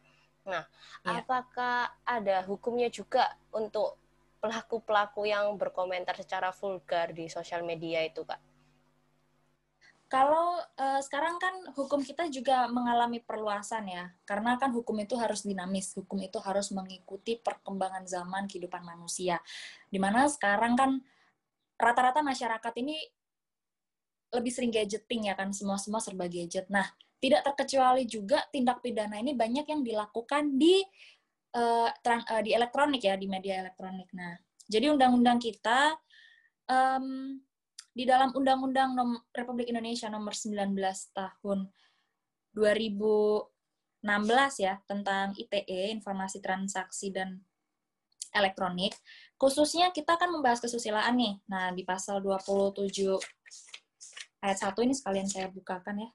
Nah, 0.45 0.65
ya. 1.05 1.25
apakah 1.25 1.89
ada 2.05 2.45
hukumnya 2.45 2.93
juga 2.93 3.33
untuk 3.57 4.04
pelaku-pelaku 4.45 5.25
yang 5.25 5.57
berkomentar 5.57 6.13
secara 6.21 6.53
vulgar 6.53 7.17
di 7.17 7.33
sosial 7.33 7.65
media 7.65 8.05
itu 8.05 8.21
kak? 8.29 8.37
Kalau 10.05 10.61
uh, 10.61 11.01
sekarang 11.01 11.41
kan 11.41 11.73
hukum 11.73 12.05
kita 12.05 12.29
juga 12.29 12.69
mengalami 12.69 13.25
perluasan 13.25 13.89
ya, 13.89 14.13
karena 14.29 14.61
kan 14.61 14.69
hukum 14.77 15.01
itu 15.01 15.17
harus 15.17 15.49
dinamis, 15.49 15.97
hukum 15.97 16.21
itu 16.21 16.37
harus 16.45 16.69
mengikuti 16.77 17.41
perkembangan 17.41 18.05
zaman 18.05 18.45
kehidupan 18.45 18.85
manusia. 18.85 19.41
Di 19.89 19.97
mana 19.97 20.29
sekarang 20.29 20.77
kan 20.77 21.01
rata-rata 21.81 22.21
masyarakat 22.21 22.75
ini 22.85 23.01
lebih 24.29 24.53
sering 24.53 24.71
gadgeting 24.71 25.33
ya 25.33 25.35
kan, 25.35 25.51
semua-semua 25.57 26.05
serba 26.05 26.29
gadget. 26.29 26.69
Nah, 26.69 26.85
tidak 27.19 27.41
terkecuali 27.41 28.05
juga 28.05 28.45
tindak 28.53 28.85
pidana 28.85 29.17
ini 29.17 29.33
banyak 29.33 29.65
yang 29.65 29.81
dilakukan 29.81 30.61
di 30.61 30.85
uh, 31.55 31.89
uh, 31.91 32.43
di 32.43 32.53
elektronik 32.53 33.03
ya, 33.03 33.15
di 33.15 33.31
media 33.31 33.63
elektronik. 33.65 34.11
Nah, 34.13 34.35
jadi 34.67 34.91
undang-undang 34.91 35.39
kita 35.39 35.97
um, 36.69 37.39
di 37.95 38.03
dalam 38.03 38.35
Undang-Undang 38.35 38.99
Republik 39.31 39.71
Indonesia 39.71 40.11
nomor 40.11 40.35
19 40.35 40.75
tahun 41.15 41.71
2016 42.55 43.47
ya 44.59 44.75
tentang 44.83 45.31
ITE 45.39 45.95
informasi 45.95 46.43
transaksi 46.43 47.15
dan 47.15 47.39
elektronik 48.35 48.99
khususnya 49.39 49.95
kita 49.95 50.19
akan 50.19 50.39
membahas 50.39 50.59
kesusilaan 50.59 51.15
nih 51.15 51.35
nah 51.47 51.71
di 51.71 51.87
pasal 51.87 52.19
27 52.19 52.83
ayat 54.43 54.59
1 54.59 54.75
ini 54.83 54.95
sekalian 54.95 55.31
saya 55.31 55.47
bukakan 55.47 56.03
ya 56.03 56.11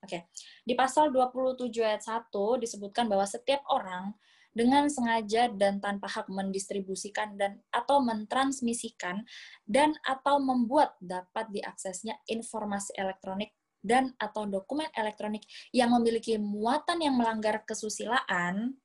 Oke. 0.00 0.32
Di 0.64 0.72
pasal 0.72 1.12
27 1.12 1.84
ayat 1.84 2.00
1 2.00 2.32
disebutkan 2.56 3.04
bahwa 3.04 3.28
setiap 3.28 3.60
orang 3.68 4.16
dengan 4.50 4.90
sengaja 4.90 5.50
dan 5.54 5.78
tanpa 5.78 6.10
hak 6.10 6.26
mendistribusikan 6.26 7.38
dan 7.38 7.62
atau 7.70 8.02
mentransmisikan 8.02 9.22
dan 9.66 9.94
atau 10.02 10.42
membuat 10.42 10.98
dapat 10.98 11.48
diaksesnya 11.54 12.18
informasi 12.26 12.94
elektronik 12.98 13.54
dan 13.80 14.12
atau 14.20 14.44
dokumen 14.44 14.88
elektronik 14.92 15.46
yang 15.72 15.96
memiliki 15.96 16.36
muatan 16.36 17.00
yang 17.00 17.16
melanggar 17.16 17.64
kesusilaan, 17.64 18.76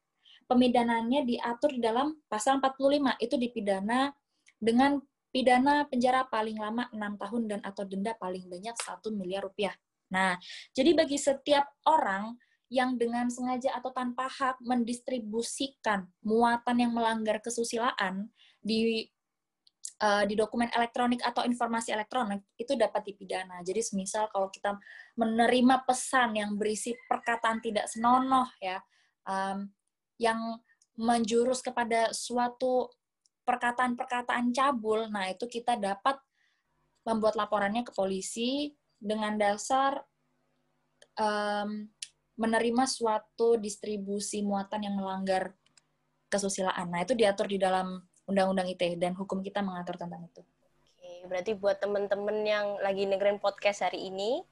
pemidanannya 0.47 1.27
diatur 1.27 1.75
di 1.75 1.81
dalam 1.83 2.15
pasal 2.31 2.63
45 2.63 3.19
itu 3.19 3.35
dipidana 3.35 4.15
dengan 4.55 5.03
pidana 5.35 5.83
penjara 5.91 6.23
paling 6.31 6.55
lama 6.55 6.87
6 6.95 7.21
tahun 7.21 7.41
dan 7.51 7.59
atau 7.67 7.83
denda 7.83 8.15
paling 8.15 8.47
banyak 8.47 8.71
1 8.71 9.03
miliar 9.11 9.43
rupiah. 9.43 9.75
Nah, 10.15 10.39
jadi 10.71 10.95
bagi 10.95 11.19
setiap 11.19 11.67
orang 11.91 12.39
yang 12.69 12.97
dengan 12.97 13.29
sengaja 13.29 13.77
atau 13.77 13.93
tanpa 13.93 14.25
hak 14.25 14.57
mendistribusikan 14.65 16.09
muatan 16.25 16.81
yang 16.81 16.91
melanggar 16.91 17.37
kesusilaan 17.37 18.33
di 18.57 19.05
uh, 20.01 20.23
di 20.25 20.33
dokumen 20.33 20.67
elektronik 20.73 21.21
atau 21.21 21.45
informasi 21.45 21.93
elektronik 21.93 22.41
itu 22.57 22.73
dapat 22.73 23.05
dipidana. 23.05 23.61
Jadi 23.61 23.85
semisal 23.85 24.27
kalau 24.33 24.49
kita 24.49 24.75
menerima 25.15 25.85
pesan 25.85 26.35
yang 26.35 26.57
berisi 26.57 26.97
perkataan 27.05 27.61
tidak 27.61 27.85
senonoh 27.87 28.49
ya, 28.57 28.81
um, 29.29 29.69
yang 30.17 30.39
menjurus 30.95 31.59
kepada 31.59 32.11
suatu 32.15 32.89
perkataan-perkataan 33.45 34.49
cabul, 34.55 35.05
nah 35.11 35.29
itu 35.29 35.45
kita 35.45 35.77
dapat 35.77 36.17
membuat 37.05 37.37
laporannya 37.37 37.85
ke 37.85 37.93
polisi 37.93 38.73
dengan 38.97 39.37
dasar 39.37 40.01
um, 41.19 41.85
menerima 42.35 42.83
suatu 42.83 43.55
distribusi 43.55 44.43
muatan 44.43 44.83
yang 44.83 44.95
melanggar 44.99 45.55
kesusilaan. 46.27 46.91
Nah, 46.91 47.03
itu 47.03 47.15
diatur 47.15 47.47
di 47.47 47.55
dalam 47.55 48.03
Undang-Undang 48.27 48.67
ITE 48.75 48.99
dan 48.99 49.15
hukum 49.15 49.39
kita 49.39 49.63
mengatur 49.63 49.95
tentang 49.95 50.27
itu. 50.27 50.43
Oke, 50.43 51.11
berarti 51.31 51.51
buat 51.55 51.79
teman-teman 51.79 52.37
yang 52.43 52.65
lagi 52.83 53.07
dengerin 53.07 53.39
podcast 53.39 53.87
hari 53.87 54.11
ini, 54.11 54.43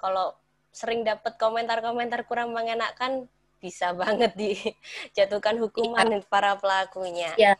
kalau 0.00 0.32
sering 0.72 1.04
dapat 1.04 1.36
komentar-komentar 1.36 2.24
kurang 2.24 2.56
mengenakan, 2.56 3.28
bisa 3.60 3.92
banget 3.92 4.32
dijatuhkan 4.40 5.60
hukuman 5.60 6.08
ya. 6.08 6.24
para 6.24 6.56
pelakunya. 6.56 7.32
Iya, 7.36 7.52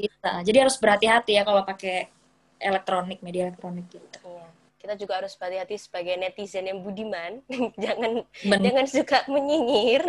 bisa. 0.00 0.40
Jadi 0.40 0.56
harus 0.56 0.76
berhati-hati 0.80 1.36
ya 1.36 1.42
kalau 1.44 1.60
pakai 1.66 2.08
elektronik, 2.56 3.20
media 3.20 3.52
elektronik 3.52 3.84
gitu. 3.92 4.20
Iya 4.24 4.39
kita 4.80 4.96
juga 4.96 5.20
harus 5.20 5.36
berhati-hati 5.36 5.76
sebagai 5.76 6.16
netizen 6.16 6.64
yang 6.72 6.80
budiman 6.80 7.44
jangan 7.82 8.24
Men 8.48 8.60
jangan 8.64 8.86
suka 8.88 9.18
menyinyir 9.28 10.02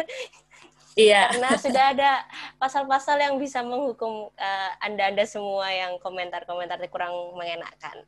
Iya. 0.96 1.32
Karena 1.32 1.56
sudah 1.56 1.86
ada 1.96 2.12
pasal-pasal 2.60 3.16
yang 3.24 3.40
bisa 3.40 3.64
menghukum 3.64 4.28
uh, 4.28 4.72
anda-anda 4.84 5.24
semua 5.24 5.72
yang 5.72 5.96
komentar-komentar 6.04 6.84
kurang 6.92 7.16
mengenakan. 7.36 8.04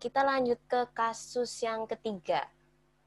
Kita 0.00 0.24
lanjut 0.24 0.58
ke 0.66 0.88
kasus 0.96 1.52
yang 1.62 1.84
ketiga, 1.86 2.48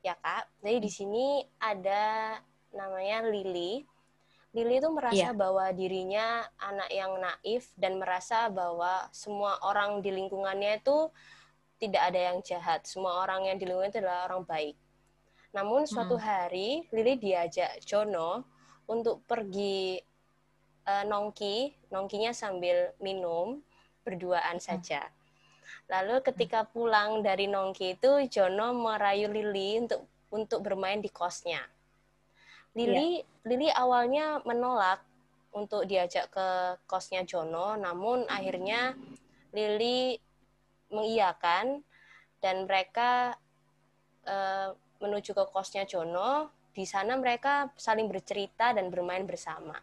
ya 0.06 0.15
kak. 0.15 0.48
Jadi 0.62 0.78
di 0.78 0.91
sini 0.94 1.26
ada 1.58 2.38
namanya 2.72 3.26
Lili. 3.28 3.84
Lili 4.56 4.80
itu 4.80 4.88
merasa 4.94 5.34
yeah. 5.34 5.36
bahwa 5.36 5.68
dirinya 5.76 6.48
anak 6.56 6.88
yang 6.88 7.12
naif 7.20 7.68
dan 7.76 8.00
merasa 8.00 8.48
bahwa 8.48 9.10
semua 9.12 9.60
orang 9.68 10.00
di 10.00 10.15
lingkungannya 10.15 10.80
itu 10.80 11.12
tidak 11.80 12.02
ada 12.14 12.20
yang 12.32 12.38
jahat. 12.42 12.88
Semua 12.88 13.24
orang 13.24 13.52
yang 13.52 13.58
di 13.60 13.68
lingkungan 13.68 13.92
itu 13.92 14.00
adalah 14.00 14.32
orang 14.32 14.44
baik. 14.48 14.76
Namun 15.56 15.88
suatu 15.88 16.20
hmm. 16.20 16.24
hari 16.24 16.70
Lili 16.92 17.16
diajak 17.16 17.80
Jono 17.84 18.44
untuk 18.92 19.24
pergi 19.24 20.00
uh, 20.84 21.04
nongki, 21.08 21.88
nongkinya 21.92 22.36
sambil 22.36 22.92
minum 23.00 23.64
berduaan 24.04 24.60
hmm. 24.60 24.66
saja. 24.66 25.08
Lalu 25.88 26.22
ketika 26.26 26.68
pulang 26.68 27.24
dari 27.24 27.48
nongki 27.48 27.96
itu 27.96 28.12
Jono 28.28 28.76
merayu 28.76 29.32
Lili 29.32 29.80
untuk 29.80 30.04
untuk 30.34 30.60
bermain 30.66 31.00
di 31.00 31.08
kosnya. 31.08 31.64
Lili 32.76 33.24
yeah. 33.24 33.48
Lili 33.48 33.70
awalnya 33.72 34.42
menolak 34.44 35.06
untuk 35.56 35.88
diajak 35.88 36.28
ke 36.34 36.48
kosnya 36.84 37.24
Jono, 37.24 37.80
namun 37.80 38.28
akhirnya 38.28 38.98
Lili 39.56 40.20
mengiyakan 40.95 41.84
dan 42.39 42.63
mereka 42.63 43.36
uh, 44.23 44.71
menuju 45.03 45.36
ke 45.36 45.43
kosnya 45.51 45.84
Jono. 45.84 46.49
Di 46.75 46.84
sana 46.84 47.15
mereka 47.15 47.71
saling 47.79 48.08
bercerita 48.08 48.75
dan 48.75 48.91
bermain 48.91 49.23
bersama. 49.23 49.75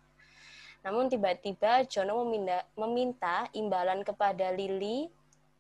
Namun 0.83 1.09
tiba-tiba 1.09 1.87
Jono 1.87 2.25
meminta, 2.27 2.67
meminta 2.75 3.37
imbalan 3.55 4.03
kepada 4.03 4.51
Lily 4.53 5.09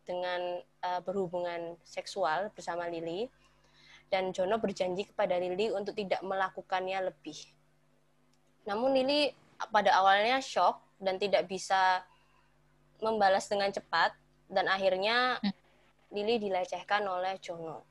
dengan 0.03 0.61
uh, 0.83 1.01
berhubungan 1.07 1.79
seksual 1.87 2.51
bersama 2.53 2.91
Lily 2.91 3.31
dan 4.13 4.35
Jono 4.35 4.61
berjanji 4.61 5.09
kepada 5.09 5.41
Lily 5.41 5.73
untuk 5.73 5.97
tidak 5.97 6.21
melakukannya 6.21 7.09
lebih. 7.09 7.39
Namun 8.69 8.93
Lily 8.93 9.33
pada 9.73 9.95
awalnya 9.97 10.43
shock 10.43 10.83
dan 10.99 11.17
tidak 11.17 11.49
bisa 11.49 12.05
membalas 13.03 13.49
dengan 13.51 13.71
cepat 13.73 14.15
dan 14.53 14.69
akhirnya 14.69 15.41
hmm. 15.41 15.53
Lily 16.13 16.37
dilecehkan 16.37 17.09
oleh 17.09 17.41
Jono. 17.41 17.89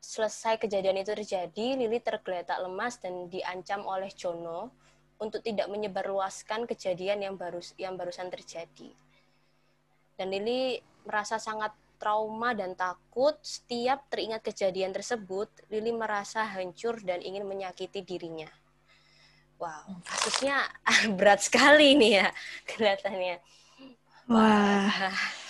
Selesai 0.00 0.56
kejadian 0.56 1.02
itu 1.02 1.12
terjadi, 1.12 1.76
Lily 1.76 1.98
tergeletak 2.00 2.56
lemas 2.62 3.02
dan 3.02 3.26
diancam 3.26 3.84
oleh 3.84 4.08
Jono 4.14 4.70
untuk 5.20 5.44
tidak 5.44 5.68
menyebarluaskan 5.68 6.64
kejadian 6.64 7.20
yang 7.20 7.34
baru 7.36 7.60
yang 7.76 7.98
barusan 7.98 8.32
terjadi. 8.32 8.94
Dan 10.16 10.32
Lily 10.32 10.80
merasa 11.04 11.36
sangat 11.36 11.74
trauma 12.00 12.56
dan 12.56 12.72
takut 12.72 13.36
setiap 13.44 14.08
teringat 14.08 14.40
kejadian 14.40 14.96
tersebut, 14.96 15.52
Lily 15.68 15.92
merasa 15.92 16.46
hancur 16.48 16.96
dan 17.04 17.20
ingin 17.20 17.44
menyakiti 17.44 18.00
dirinya. 18.00 18.48
Wow, 19.60 20.00
kasusnya 20.08 20.64
berat 21.20 21.44
sekali 21.44 21.92
nih 21.92 22.24
ya 22.24 22.28
kelihatannya. 22.64 23.36
Wah. 24.30 24.94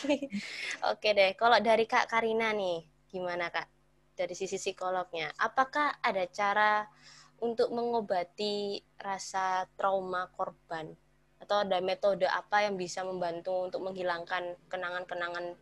Oke 0.90 1.12
deh, 1.12 1.36
kalau 1.36 1.60
dari 1.60 1.84
Kak 1.84 2.08
Karina 2.08 2.56
nih, 2.56 2.80
gimana 3.12 3.52
Kak? 3.52 3.68
Dari 4.16 4.32
sisi 4.32 4.56
psikolognya, 4.56 5.28
apakah 5.36 6.00
ada 6.00 6.24
cara 6.32 6.88
untuk 7.44 7.68
mengobati 7.76 8.80
rasa 8.96 9.68
trauma 9.76 10.32
korban? 10.32 10.96
Atau 11.40 11.68
ada 11.68 11.80
metode 11.84 12.24
apa 12.24 12.64
yang 12.64 12.80
bisa 12.80 13.04
membantu 13.04 13.68
untuk 13.68 13.84
menghilangkan 13.84 14.56
kenangan-kenangan 14.72 15.56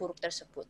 buruk 0.00 0.16
tersebut? 0.16 0.64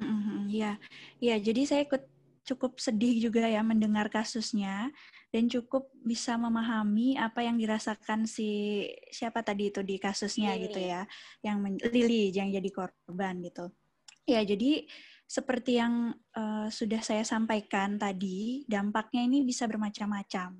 Mm-hmm, 0.00 0.52
ya, 0.52 0.76
ya. 1.16 1.36
Jadi 1.40 1.64
saya 1.64 1.84
ikut 1.88 2.04
cukup 2.44 2.80
sedih 2.80 3.28
juga 3.28 3.44
ya 3.44 3.60
mendengar 3.60 4.08
kasusnya 4.08 4.88
dan 5.28 5.44
cukup 5.44 5.92
bisa 6.00 6.40
memahami 6.40 7.20
apa 7.20 7.44
yang 7.44 7.60
dirasakan 7.60 8.24
si 8.24 8.80
siapa 9.12 9.44
tadi 9.44 9.68
itu 9.68 9.84
di 9.84 10.00
kasusnya 10.00 10.56
Lili. 10.56 10.64
gitu 10.68 10.80
ya, 10.80 11.02
yang 11.44 11.60
Lili 11.92 12.32
yang 12.32 12.48
jadi 12.48 12.70
korban 12.72 13.44
gitu. 13.44 13.68
Ya, 14.24 14.40
jadi 14.44 14.88
seperti 15.28 15.76
yang 15.76 16.16
uh, 16.32 16.72
sudah 16.72 17.04
saya 17.04 17.20
sampaikan 17.20 18.00
tadi, 18.00 18.64
dampaknya 18.64 19.28
ini 19.28 19.44
bisa 19.44 19.68
bermacam-macam. 19.68 20.56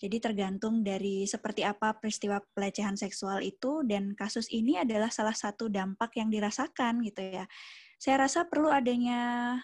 Jadi 0.00 0.16
tergantung 0.16 0.80
dari 0.80 1.28
seperti 1.28 1.60
apa 1.62 1.92
peristiwa 1.94 2.40
pelecehan 2.56 2.96
seksual 2.96 3.44
itu 3.44 3.84
dan 3.84 4.16
kasus 4.16 4.48
ini 4.48 4.80
adalah 4.80 5.12
salah 5.12 5.36
satu 5.36 5.68
dampak 5.68 6.16
yang 6.16 6.32
dirasakan 6.32 7.04
gitu 7.04 7.20
ya. 7.20 7.44
Saya 8.00 8.26
rasa 8.26 8.48
perlu 8.48 8.72
adanya 8.72 9.54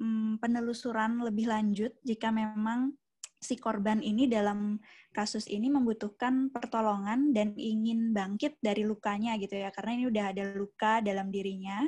hmm, 0.00 0.40
penelusuran 0.40 1.20
lebih 1.20 1.46
lanjut 1.52 1.92
jika 2.02 2.32
memang 2.32 2.96
si 3.42 3.58
korban 3.58 3.98
ini 3.98 4.30
dalam 4.30 4.78
kasus 5.10 5.50
ini 5.50 5.66
membutuhkan 5.66 6.54
pertolongan 6.54 7.34
dan 7.34 7.58
ingin 7.58 8.14
bangkit 8.14 8.62
dari 8.62 8.86
lukanya 8.86 9.34
gitu 9.36 9.58
ya 9.58 9.74
karena 9.74 9.98
ini 9.98 10.04
udah 10.06 10.24
ada 10.30 10.44
luka 10.54 11.02
dalam 11.02 11.28
dirinya. 11.34 11.82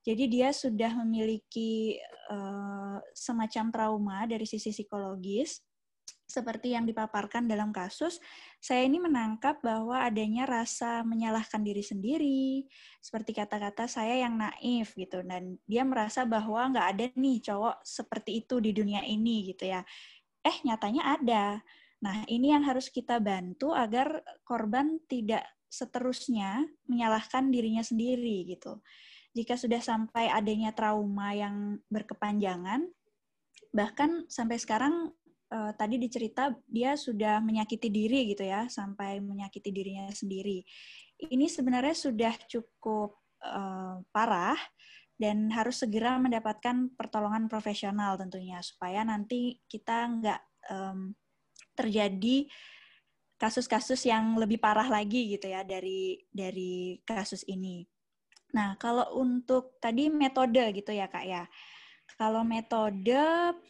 Jadi 0.00 0.32
dia 0.32 0.52
sudah 0.52 0.96
memiliki 1.00 1.96
uh, 2.32 3.00
semacam 3.12 3.64
trauma 3.72 4.18
dari 4.28 4.44
sisi 4.44 4.72
psikologis 4.72 5.60
seperti 6.30 6.78
yang 6.78 6.86
dipaparkan 6.86 7.50
dalam 7.50 7.74
kasus, 7.74 8.22
saya 8.62 8.86
ini 8.86 9.02
menangkap 9.02 9.58
bahwa 9.66 9.98
adanya 9.98 10.46
rasa 10.46 11.02
menyalahkan 11.02 11.58
diri 11.58 11.82
sendiri, 11.82 12.70
seperti 13.02 13.34
kata-kata 13.34 13.90
saya 13.90 14.22
yang 14.22 14.38
naif 14.38 14.94
gitu, 14.94 15.26
dan 15.26 15.58
dia 15.66 15.82
merasa 15.82 16.22
bahwa 16.22 16.70
nggak 16.70 16.86
ada 16.86 17.04
nih 17.18 17.42
cowok 17.42 17.82
seperti 17.82 18.46
itu 18.46 18.62
di 18.62 18.70
dunia 18.70 19.02
ini 19.02 19.50
gitu 19.50 19.74
ya 19.74 19.82
eh 20.44 20.56
nyatanya 20.64 21.02
ada. 21.20 21.46
Nah, 22.00 22.24
ini 22.32 22.56
yang 22.56 22.64
harus 22.64 22.88
kita 22.88 23.20
bantu 23.20 23.76
agar 23.76 24.24
korban 24.44 24.96
tidak 25.04 25.44
seterusnya 25.70 26.64
menyalahkan 26.88 27.52
dirinya 27.52 27.84
sendiri 27.84 28.48
gitu. 28.48 28.80
Jika 29.36 29.54
sudah 29.54 29.78
sampai 29.78 30.26
adanya 30.26 30.74
trauma 30.74 31.30
yang 31.36 31.78
berkepanjangan, 31.86 32.88
bahkan 33.70 34.26
sampai 34.26 34.58
sekarang 34.58 35.14
uh, 35.54 35.72
tadi 35.78 36.00
dicerita 36.02 36.50
dia 36.66 36.98
sudah 36.98 37.38
menyakiti 37.38 37.92
diri 37.92 38.34
gitu 38.34 38.42
ya, 38.42 38.66
sampai 38.66 39.22
menyakiti 39.22 39.70
dirinya 39.70 40.10
sendiri. 40.10 40.66
Ini 41.20 41.46
sebenarnya 41.46 41.94
sudah 41.94 42.34
cukup 42.48 43.14
uh, 43.44 44.02
parah 44.10 44.58
dan 45.20 45.52
harus 45.52 45.84
segera 45.84 46.16
mendapatkan 46.16 46.96
pertolongan 46.96 47.44
profesional 47.44 48.16
tentunya 48.16 48.64
supaya 48.64 49.04
nanti 49.04 49.60
kita 49.68 50.08
nggak 50.16 50.40
um, 50.72 51.12
terjadi 51.76 52.48
kasus-kasus 53.36 54.00
yang 54.08 54.40
lebih 54.40 54.56
parah 54.56 54.88
lagi 54.88 55.36
gitu 55.36 55.52
ya 55.52 55.60
dari 55.60 56.16
dari 56.32 56.96
kasus 57.04 57.44
ini. 57.44 57.84
Nah 58.56 58.80
kalau 58.80 59.20
untuk 59.20 59.76
tadi 59.76 60.08
metode 60.08 60.64
gitu 60.72 60.92
ya 60.96 61.04
kak 61.12 61.28
ya. 61.28 61.44
Kalau 62.18 62.42
metode 62.42 63.22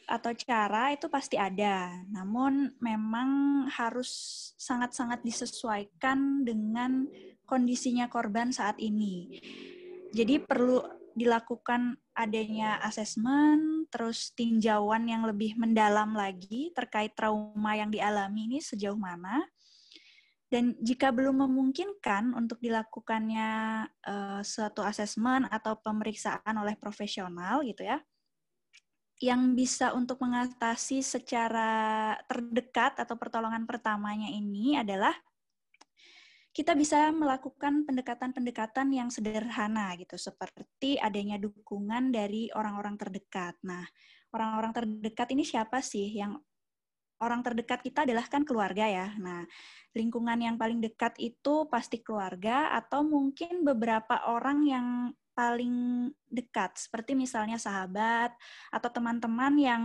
atau 0.08 0.32
cara 0.32 0.90
itu 0.96 1.06
pasti 1.12 1.36
ada, 1.36 1.92
namun 2.08 2.72
memang 2.80 3.28
harus 3.68 4.10
sangat-sangat 4.56 5.20
disesuaikan 5.20 6.42
dengan 6.42 7.04
kondisinya 7.44 8.08
korban 8.08 8.48
saat 8.50 8.80
ini. 8.80 9.38
Jadi 10.10 10.40
perlu 10.42 10.99
dilakukan 11.16 11.99
adanya 12.14 12.79
asesmen, 12.85 13.87
terus 13.88 14.33
tinjauan 14.37 15.09
yang 15.09 15.25
lebih 15.25 15.57
mendalam 15.57 16.12
lagi 16.12 16.70
terkait 16.77 17.16
trauma 17.16 17.77
yang 17.77 17.88
dialami 17.88 18.51
ini 18.51 18.59
sejauh 18.59 18.99
mana. 18.99 19.42
Dan 20.51 20.75
jika 20.83 21.14
belum 21.14 21.46
memungkinkan 21.46 22.35
untuk 22.35 22.59
dilakukannya 22.59 23.51
uh, 24.03 24.42
suatu 24.42 24.83
asesmen 24.83 25.46
atau 25.46 25.79
pemeriksaan 25.79 26.59
oleh 26.59 26.75
profesional 26.75 27.62
gitu 27.62 27.87
ya, 27.87 28.03
yang 29.23 29.53
bisa 29.53 29.92
untuk 29.92 30.18
mengatasi 30.25 31.05
secara 31.05 32.16
terdekat 32.27 32.99
atau 32.99 33.14
pertolongan 33.20 33.68
pertamanya 33.68 34.27
ini 34.27 34.81
adalah 34.81 35.12
kita 36.50 36.74
bisa 36.74 37.14
melakukan 37.14 37.86
pendekatan-pendekatan 37.86 38.90
yang 38.90 39.08
sederhana 39.08 39.94
gitu 39.94 40.18
seperti 40.18 40.98
adanya 40.98 41.38
dukungan 41.38 42.10
dari 42.10 42.50
orang-orang 42.50 42.98
terdekat. 42.98 43.54
Nah, 43.62 43.86
orang-orang 44.34 44.74
terdekat 44.74 45.30
ini 45.30 45.46
siapa 45.46 45.78
sih 45.78 46.10
yang 46.10 46.34
orang 47.22 47.44
terdekat 47.44 47.84
kita 47.86 48.02
adalah 48.02 48.26
kan 48.26 48.42
keluarga 48.42 48.88
ya. 48.88 49.14
Nah, 49.22 49.46
lingkungan 49.94 50.40
yang 50.42 50.56
paling 50.58 50.82
dekat 50.82 51.14
itu 51.22 51.70
pasti 51.70 52.02
keluarga 52.02 52.74
atau 52.74 53.06
mungkin 53.06 53.62
beberapa 53.62 54.26
orang 54.26 54.58
yang 54.66 54.86
paling 55.36 56.08
dekat 56.26 56.74
seperti 56.76 57.14
misalnya 57.14 57.56
sahabat 57.56 58.34
atau 58.74 58.90
teman-teman 58.90 59.54
yang 59.56 59.82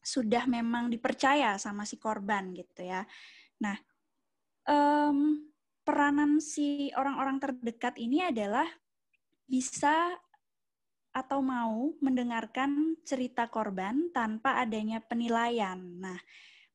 sudah 0.00 0.48
memang 0.48 0.88
dipercaya 0.88 1.60
sama 1.60 1.84
si 1.84 2.00
korban 2.00 2.56
gitu 2.56 2.88
ya. 2.88 3.04
Nah, 3.60 3.76
peranan 5.90 6.38
si 6.38 6.94
orang-orang 6.94 7.42
terdekat 7.42 7.98
ini 7.98 8.22
adalah 8.22 8.70
bisa 9.42 10.14
atau 11.10 11.42
mau 11.42 11.90
mendengarkan 11.98 12.94
cerita 13.02 13.50
korban 13.50 14.14
tanpa 14.14 14.62
adanya 14.62 15.02
penilaian. 15.02 15.74
Nah, 15.74 16.14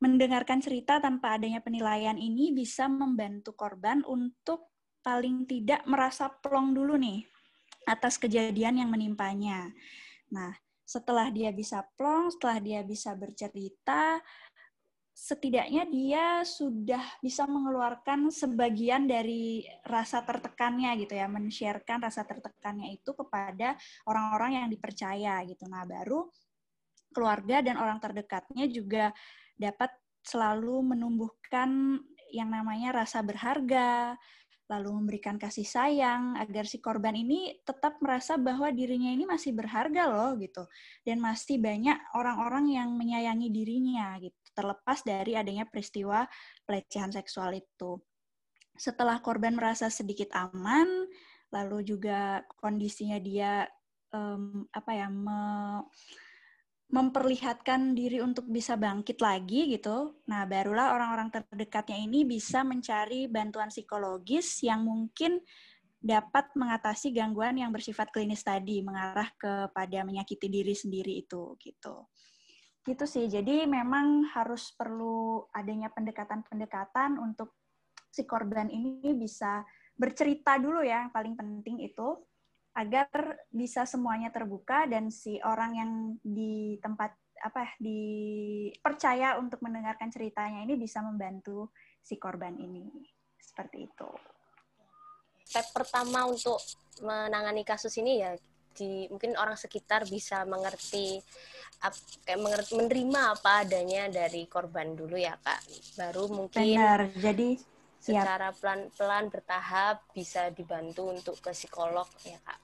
mendengarkan 0.04 0.60
cerita 0.60 0.99
tanpa 0.99 1.39
adanya 1.39 1.63
penilaian 1.63 2.19
ini 2.19 2.51
bisa 2.51 2.91
membantu 2.91 3.56
korban 3.56 4.04
untuk 4.04 4.75
paling 5.00 5.48
tidak 5.48 5.87
merasa 5.87 6.27
plong 6.27 6.75
dulu 6.75 7.00
nih 7.00 7.23
atas 7.87 8.19
kejadian 8.19 8.83
yang 8.83 8.92
menimpanya. 8.92 9.71
Nah, 10.27 10.52
setelah 10.83 11.31
dia 11.31 11.56
bisa 11.56 11.87
plong, 11.96 12.35
setelah 12.35 12.60
dia 12.60 12.83
bisa 12.83 13.15
bercerita, 13.15 14.19
setidaknya 15.16 15.88
dia 15.88 16.26
sudah 16.44 17.00
bisa 17.24 17.48
mengeluarkan 17.48 18.28
sebagian 18.28 19.08
dari 19.08 19.63
rasa 19.88 20.28
tertekannya 20.28 20.92
gitu 21.00 21.16
ya, 21.16 21.32
men-sharekan 21.32 22.04
rasa 22.04 22.28
tertekannya 22.28 22.92
itu 22.92 23.16
kepada 23.16 23.80
orang-orang 24.04 24.60
yang 24.60 24.68
dipercaya 24.68 25.40
gitu. 25.48 25.63
Nah, 25.72 25.88
baru 25.88 26.28
keluarga 27.16 27.63
dan 27.63 27.80
orang 27.80 28.04
terdekatnya 28.04 28.68
juga 28.68 29.16
dapat 29.56 29.96
selalu 30.20 30.92
menumbuhkan 30.92 31.96
yang 32.36 32.52
namanya 32.52 33.00
rasa 33.00 33.24
berharga, 33.24 34.20
lalu 34.66 34.90
memberikan 34.98 35.38
kasih 35.38 35.66
sayang 35.66 36.34
agar 36.42 36.66
si 36.66 36.82
korban 36.82 37.13
ini 37.13 37.62
tetap 37.62 38.02
merasa 38.02 38.34
bahwa 38.40 38.74
dirinya 38.74 39.13
ini 39.13 39.30
masih 39.30 39.54
berharga 39.54 40.10
loh 40.10 40.34
gitu 40.42 40.66
dan 41.06 41.22
masih 41.22 41.62
banyak 41.62 41.98
orang-orang 42.18 42.74
yang 42.74 42.90
menyayangi 42.98 43.54
dirinya 43.54 44.18
gitu 44.18 44.34
terlepas 44.56 45.04
dari 45.04 45.36
adanya 45.36 45.68
peristiwa 45.68 46.24
pelecehan 46.63 47.12
seksual 47.12 47.52
itu. 47.60 48.00
Setelah 48.80 49.20
korban 49.20 49.60
merasa 49.60 49.92
sedikit 49.92 50.32
aman, 50.32 50.88
lalu 51.52 51.84
juga 51.84 52.42
kondisinya 52.60 53.20
dia 53.20 53.68
um, 54.16 54.63
apa 54.72 54.92
ya 54.96 55.08
me, 55.12 55.40
memperlihatkan 56.86 57.98
diri 57.98 58.21
untuk 58.21 58.46
bisa 58.46 58.77
bangkit 58.77 59.17
lagi 59.17 59.73
gitu. 59.73 60.21
Nah, 60.29 60.46
barulah 60.46 60.94
orang-orang 60.94 61.33
terdekatnya 61.33 61.98
ini 61.98 62.23
bisa 62.23 62.62
mencari 62.62 63.25
bantuan 63.25 63.73
psikologis 63.73 64.62
yang 64.62 64.86
mungkin 64.86 65.42
dapat 65.98 66.54
mengatasi 66.54 67.10
gangguan 67.10 67.58
yang 67.58 67.73
bersifat 67.73 68.13
klinis 68.13 68.46
tadi, 68.46 68.86
mengarah 68.86 69.33
kepada 69.33 70.06
menyakiti 70.06 70.46
diri 70.46 70.77
sendiri 70.77 71.25
itu 71.25 71.58
gitu. 71.58 72.06
Gitu 72.86 73.06
sih. 73.10 73.25
Jadi 73.25 73.65
memang 73.65 74.29
harus 74.29 74.69
perlu 74.77 75.42
adanya 75.50 75.90
pendekatan-pendekatan 75.90 77.17
untuk 77.17 77.58
si 78.13 78.29
korban 78.29 78.69
ini 78.69 79.17
bisa 79.17 79.65
bercerita 79.98 80.62
dulu 80.62 80.86
ya, 80.86 81.10
yang 81.10 81.12
paling 81.12 81.33
penting 81.33 81.81
itu 81.81 82.21
agar 82.76 83.08
bisa 83.56 83.88
semuanya 83.88 84.30
terbuka 84.36 84.84
dan 84.86 85.08
si 85.08 85.40
orang 85.40 85.71
yang 85.80 85.92
di 86.19 86.76
tempat 86.84 87.15
apa 87.40 87.76
dipercaya 87.80 89.40
untuk 89.40 89.63
mendengarkan 89.63 90.12
ceritanya 90.12 90.63
ini 90.63 90.76
bisa 90.76 91.00
membantu 91.00 91.71
si 92.04 92.19
korban 92.19 92.56
ini 92.60 92.84
seperti 93.40 93.88
itu. 93.88 94.10
Step 95.46 95.71
pertama 95.71 96.28
untuk 96.28 96.60
menangani 97.00 97.63
kasus 97.63 97.96
ini 98.02 98.19
ya 98.19 98.36
di 98.76 99.08
mungkin 99.08 99.40
orang 99.40 99.56
sekitar 99.56 100.04
bisa 100.04 100.44
mengerti 100.44 101.23
kayak 102.28 102.42
mengerti 102.44 102.76
menerima 102.76 103.40
apa 103.40 103.63
adanya 103.63 104.12
dari 104.12 104.52
korban 104.52 104.96
dulu 105.00 105.15
ya 105.15 105.40
kak 105.40 105.63
baru 105.96 106.28
mungkin 106.28 106.76
Benar. 106.76 107.08
jadi 107.15 107.56
secara 108.06 108.53
pelan-pelan 108.53 109.33
bertahap 109.33 110.06
bisa 110.13 110.53
dibantu 110.53 111.10
untuk 111.10 111.41
ke 111.41 111.49
psikolog 111.58 112.06
ya 112.21 112.37
kak. 112.45 112.60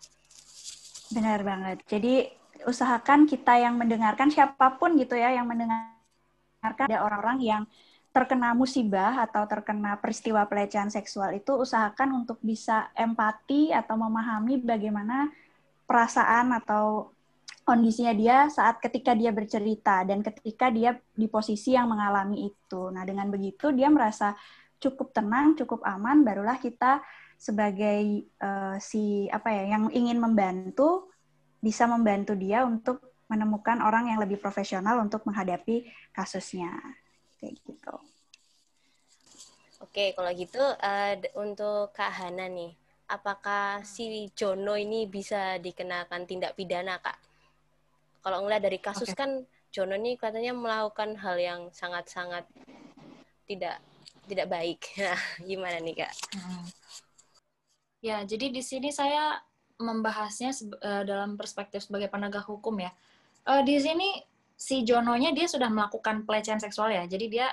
Benar 1.17 1.41
banget. 1.41 1.81
Jadi 1.89 2.29
usahakan 2.69 3.25
kita 3.25 3.57
yang 3.57 3.73
mendengarkan 3.73 4.29
siapa 4.29 4.77
pun 4.77 4.93
gitu 5.01 5.17
ya 5.17 5.33
yang 5.33 5.49
mendengarkan 5.49 6.85
ada 6.85 7.01
orang-orang 7.01 7.41
yang 7.41 7.63
terkena 8.11 8.53
musibah 8.53 9.23
atau 9.23 9.47
terkena 9.49 9.97
peristiwa 9.97 10.45
pelecehan 10.45 10.93
seksual 10.93 11.33
itu 11.33 11.57
usahakan 11.57 12.21
untuk 12.21 12.37
bisa 12.43 12.91
empati 12.93 13.71
atau 13.73 13.97
memahami 13.97 14.61
bagaimana 14.61 15.31
perasaan 15.87 16.53
atau 16.53 17.09
kondisinya 17.63 18.11
dia 18.11 18.37
saat 18.51 18.83
ketika 18.83 19.15
dia 19.15 19.31
bercerita 19.31 20.03
dan 20.03 20.19
ketika 20.21 20.67
dia 20.67 20.99
di 21.15 21.25
posisi 21.31 21.71
yang 21.71 21.87
mengalami 21.87 22.51
itu. 22.51 22.91
Nah, 22.91 23.07
dengan 23.07 23.31
begitu 23.31 23.71
dia 23.71 23.87
merasa 23.87 24.35
cukup 24.82 25.13
tenang, 25.13 25.53
cukup 25.53 25.86
aman, 25.86 26.25
barulah 26.25 26.57
kita 26.57 27.05
sebagai 27.38 28.25
uh, 28.41 28.77
si 28.82 29.29
apa 29.29 29.49
ya 29.53 29.77
yang 29.77 29.89
ingin 29.93 30.17
membantu 30.17 31.09
bisa 31.61 31.86
membantu 31.86 32.34
dia 32.34 32.65
untuk 32.65 33.01
menemukan 33.29 33.79
orang 33.79 34.11
yang 34.11 34.19
lebih 34.19 34.41
profesional 34.41 34.99
untuk 34.99 35.23
menghadapi 35.23 35.88
kasusnya 36.11 36.73
kayak 37.39 37.55
gitu. 37.63 37.95
Oke, 39.82 40.13
kalau 40.13 40.29
gitu 40.36 40.61
uh, 40.61 41.13
untuk 41.39 41.95
Kak 41.95 42.11
Hana 42.13 42.45
nih, 42.45 42.75
apakah 43.09 43.82
si 43.82 44.29
Jono 44.38 44.77
ini 44.77 45.09
bisa 45.09 45.57
dikenakan 45.57 46.29
tindak 46.29 46.53
pidana, 46.53 47.01
Kak? 47.01 47.17
Kalau 48.21 48.45
ngeliat 48.45 48.61
dari 48.61 48.77
kasus 48.77 49.09
okay. 49.09 49.17
kan 49.17 49.32
Jono 49.73 49.97
ini 49.97 50.19
katanya 50.19 50.53
melakukan 50.53 51.17
hal 51.17 51.39
yang 51.41 51.61
sangat-sangat 51.73 52.45
tidak 53.49 53.82
tidak 54.32 54.47
baik. 54.47 54.79
Nah, 55.03 55.19
gimana 55.43 55.77
nih 55.84 56.07
kak? 56.07 56.13
Hmm. 56.39 56.65
Ya, 58.01 58.23
jadi 58.23 58.49
di 58.49 58.63
sini 58.63 58.89
saya 58.89 59.38
membahasnya 59.77 60.55
uh, 60.82 61.03
dalam 61.03 61.36
perspektif 61.36 61.84
sebagai 61.84 62.07
penegak 62.07 62.47
hukum 62.47 62.79
ya. 62.79 62.95
Uh, 63.43 63.61
di 63.61 63.77
sini 63.77 64.23
si 64.55 64.86
Jononya 64.88 65.34
dia 65.36 65.49
sudah 65.49 65.67
melakukan 65.67 66.23
pelecehan 66.23 66.61
seksual 66.61 66.93
ya. 66.93 67.03
Jadi 67.05 67.25
dia 67.27 67.51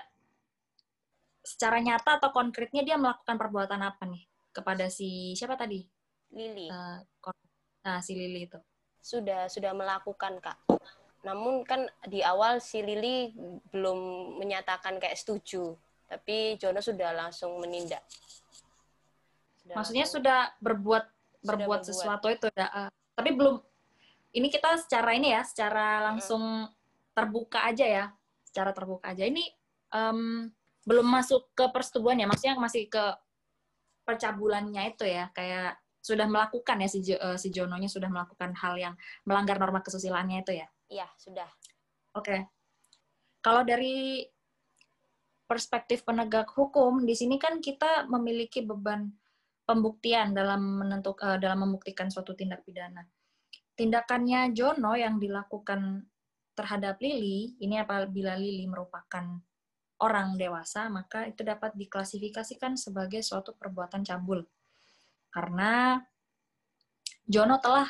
secara 1.43 1.81
nyata 1.81 2.20
atau 2.20 2.31
konkretnya 2.31 2.85
dia 2.85 2.97
melakukan 3.01 3.41
perbuatan 3.41 3.81
apa 3.81 4.05
nih 4.05 4.22
kepada 4.53 4.93
si 4.93 5.33
siapa 5.35 5.57
tadi? 5.57 5.83
Lili. 6.33 6.68
Uh, 6.68 7.01
nah, 7.83 7.99
si 8.05 8.12
Lili 8.12 8.49
itu. 8.49 8.61
Sudah 9.01 9.49
sudah 9.49 9.72
melakukan 9.72 10.41
kak. 10.41 10.61
Namun 11.24 11.64
kan 11.64 11.89
di 12.07 12.20
awal 12.20 12.61
si 12.61 12.85
Lili 12.85 13.33
belum 13.72 14.33
menyatakan 14.39 15.01
kayak 15.01 15.16
setuju 15.16 15.76
tapi 16.09 16.57
Jono 16.57 16.81
sudah 16.81 17.13
langsung 17.13 17.61
menindak. 17.61 18.03
Sudah 19.61 19.77
Maksudnya 19.77 20.09
langsung, 20.09 20.25
sudah 20.25 20.41
berbuat 20.59 21.05
berbuat, 21.45 21.81
sudah 21.85 21.89
sesuatu 21.93 22.27
itu 22.33 22.49
ya. 22.57 22.67
Uh, 22.73 22.91
tapi 23.15 23.37
belum 23.37 23.61
ini 24.35 24.49
kita 24.49 24.81
secara 24.81 25.13
ini 25.15 25.37
ya, 25.37 25.45
secara 25.45 26.09
langsung 26.13 26.67
hmm. 26.67 26.73
terbuka 27.13 27.69
aja 27.69 27.87
ya, 27.87 28.05
secara 28.49 28.73
terbuka 28.73 29.13
aja. 29.13 29.29
Ini 29.29 29.45
um, 29.93 30.49
belum 30.89 31.07
masuk 31.07 31.53
ke 31.53 31.65
persetubuhan 31.69 32.19
ya, 32.19 32.27
maksudnya 32.27 32.57
masih 32.57 32.89
ke 32.89 33.05
percabulannya 34.09 34.97
itu 34.97 35.05
ya, 35.05 35.29
kayak 35.37 35.77
sudah 36.01 36.25
melakukan 36.25 36.81
ya 36.81 36.89
si 36.89 37.05
uh, 37.13 37.37
si 37.37 37.53
Jononya 37.53 37.91
sudah 37.91 38.09
melakukan 38.09 38.57
hal 38.57 38.81
yang 38.81 38.95
melanggar 39.29 39.61
norma 39.61 39.85
kesusilaannya 39.85 40.41
itu 40.41 40.53
ya. 40.57 40.67
Iya, 40.89 41.09
sudah. 41.21 41.49
Oke. 42.17 42.25
Okay. 42.25 42.41
Kalau 43.45 43.63
dari 43.63 44.25
perspektif 45.49 46.05
penegak 46.05 46.53
hukum, 46.53 47.03
di 47.09 47.17
sini 47.17 47.41
kan 47.41 47.59
kita 47.65 48.05
memiliki 48.07 48.61
beban 48.61 49.09
pembuktian 49.65 50.37
dalam 50.37 50.85
menentuk 50.85 51.25
uh, 51.25 51.41
dalam 51.41 51.65
membuktikan 51.65 52.13
suatu 52.13 52.37
tindak 52.37 52.63
pidana. 52.69 53.09
Tindakannya 53.73 54.53
Jono 54.53 54.93
yang 54.93 55.17
dilakukan 55.17 56.05
terhadap 56.53 57.01
Lili, 57.01 57.57
ini 57.65 57.81
apabila 57.81 58.37
Lili 58.37 58.69
merupakan 58.69 59.25
orang 60.05 60.37
dewasa, 60.37 60.91
maka 60.93 61.27
itu 61.27 61.43
dapat 61.43 61.75
diklasifikasikan 61.75 62.77
sebagai 62.77 63.25
suatu 63.25 63.55
perbuatan 63.57 64.05
cabul. 64.05 64.45
Karena 65.31 66.03
Jono 67.29 67.61
telah 67.61 67.87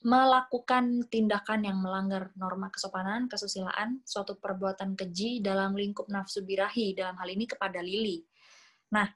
melakukan 0.00 1.04
tindakan 1.12 1.68
yang 1.68 1.78
melanggar 1.80 2.32
norma 2.36 2.72
kesopanan, 2.72 3.28
kesusilaan, 3.28 4.00
suatu 4.08 4.40
perbuatan 4.40 4.96
keji 4.96 5.44
dalam 5.44 5.76
lingkup 5.76 6.08
nafsu 6.08 6.40
birahi, 6.40 6.96
dalam 6.96 7.20
hal 7.20 7.28
ini 7.28 7.44
kepada 7.44 7.84
Lili. 7.84 8.24
Nah, 8.96 9.06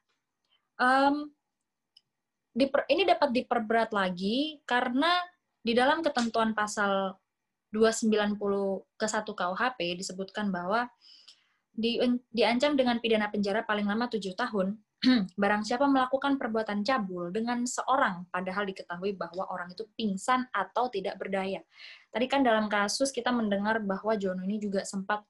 um, 0.77 1.33
diper, 2.53 2.85
ini 2.93 3.09
dapat 3.09 3.33
diperberat 3.33 3.91
lagi 3.97 4.61
karena 4.69 5.11
di 5.65 5.73
dalam 5.73 6.05
ketentuan 6.05 6.53
pasal 6.53 7.17
290 7.73 8.39
ke 8.95 9.07
1 9.09 9.25
KUHP 9.25 9.79
disebutkan 9.99 10.53
bahwa 10.53 10.87
di, 11.75 11.99
diancam 12.31 12.79
dengan 12.79 13.03
pidana 13.03 13.27
penjara 13.33 13.67
paling 13.67 13.89
lama 13.89 14.07
7 14.07 14.23
tahun 14.39 14.79
barang 15.43 15.63
siapa 15.63 15.85
melakukan 15.85 16.41
perbuatan 16.41 16.81
cabul 16.81 17.29
dengan 17.29 17.69
seorang 17.69 18.25
padahal 18.33 18.65
diketahui 18.65 19.13
bahwa 19.15 19.45
orang 19.53 19.73
itu 19.73 19.85
pingsan 19.93 20.49
atau 20.51 20.89
tidak 20.89 21.21
berdaya. 21.21 21.61
Tadi 22.09 22.27
kan 22.27 22.41
dalam 22.41 22.67
kasus 22.73 23.13
kita 23.13 23.29
mendengar 23.29 23.85
bahwa 23.85 24.17
Jono 24.17 24.43
ini 24.45 24.57
juga 24.57 24.83
sempat 24.89 25.23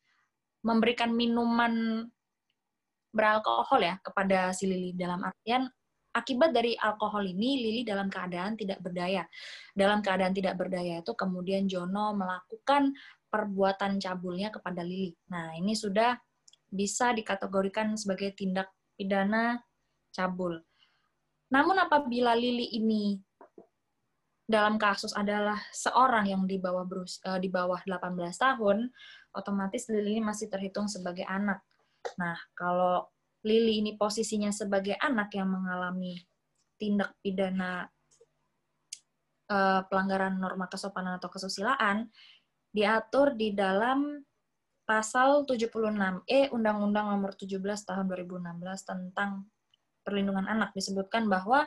memberikan 0.64 1.12
minuman 1.12 2.07
beralkohol 3.14 3.85
ya 3.85 3.95
kepada 4.03 4.51
si 4.51 4.66
Lili 4.66 4.91
dalam 4.97 5.22
artian 5.22 5.70
akibat 6.14 6.55
dari 6.55 6.79
alkohol 6.79 7.27
ini 7.27 7.59
Lili 7.59 7.83
dalam 7.83 8.07
keadaan 8.07 8.55
tidak 8.55 8.79
berdaya. 8.79 9.27
Dalam 9.75 9.99
keadaan 9.99 10.31
tidak 10.31 10.55
berdaya 10.55 11.03
itu 11.03 11.12
kemudian 11.12 11.66
Jono 11.66 12.14
melakukan 12.14 12.95
perbuatan 13.27 13.99
cabulnya 13.99 14.55
kepada 14.55 14.87
Lili. 14.87 15.11
Nah, 15.35 15.59
ini 15.59 15.75
sudah 15.75 16.14
bisa 16.70 17.11
dikategorikan 17.11 17.99
sebagai 17.99 18.31
tindak 18.35 18.70
pidana 18.95 19.61
cabul. 20.15 20.63
Namun 21.51 21.77
apabila 21.79 22.35
Lili 22.35 22.71
ini 22.75 23.19
dalam 24.45 24.77
kasus 24.77 25.17
adalah 25.17 25.57
seorang 25.73 26.29
yang 26.29 26.43
di 26.45 26.61
bawah 26.61 26.85
berus, 26.85 27.17
uh, 27.25 27.41
di 27.41 27.49
bawah 27.49 27.81
18 27.87 28.13
tahun, 28.37 28.93
otomatis 29.33 29.89
Lili 29.89 30.21
masih 30.21 30.53
terhitung 30.53 30.85
sebagai 30.87 31.25
anak. 31.25 31.65
Nah, 32.21 32.37
kalau 32.53 33.09
Lili 33.45 33.81
ini 33.81 33.97
posisinya 33.97 34.53
sebagai 34.53 34.97
anak 35.01 35.33
yang 35.37 35.53
mengalami 35.53 36.17
tindak 36.81 37.13
pidana 37.21 37.89
uh, 39.49 39.81
pelanggaran 39.89 40.37
norma 40.37 40.69
kesopanan 40.69 41.17
atau 41.21 41.29
kesusilaan, 41.33 42.09
diatur 42.75 43.37
di 43.37 43.53
dalam 43.53 44.21
pasal 44.85 45.49
76E 45.49 46.53
Undang-Undang 46.53 47.16
Nomor 47.16 47.32
17 47.37 47.61
Tahun 47.61 48.05
2016 48.09 48.61
tentang 48.85 49.49
Perlindungan 50.05 50.45
Anak 50.45 50.76
disebutkan 50.76 51.24
bahwa 51.32 51.64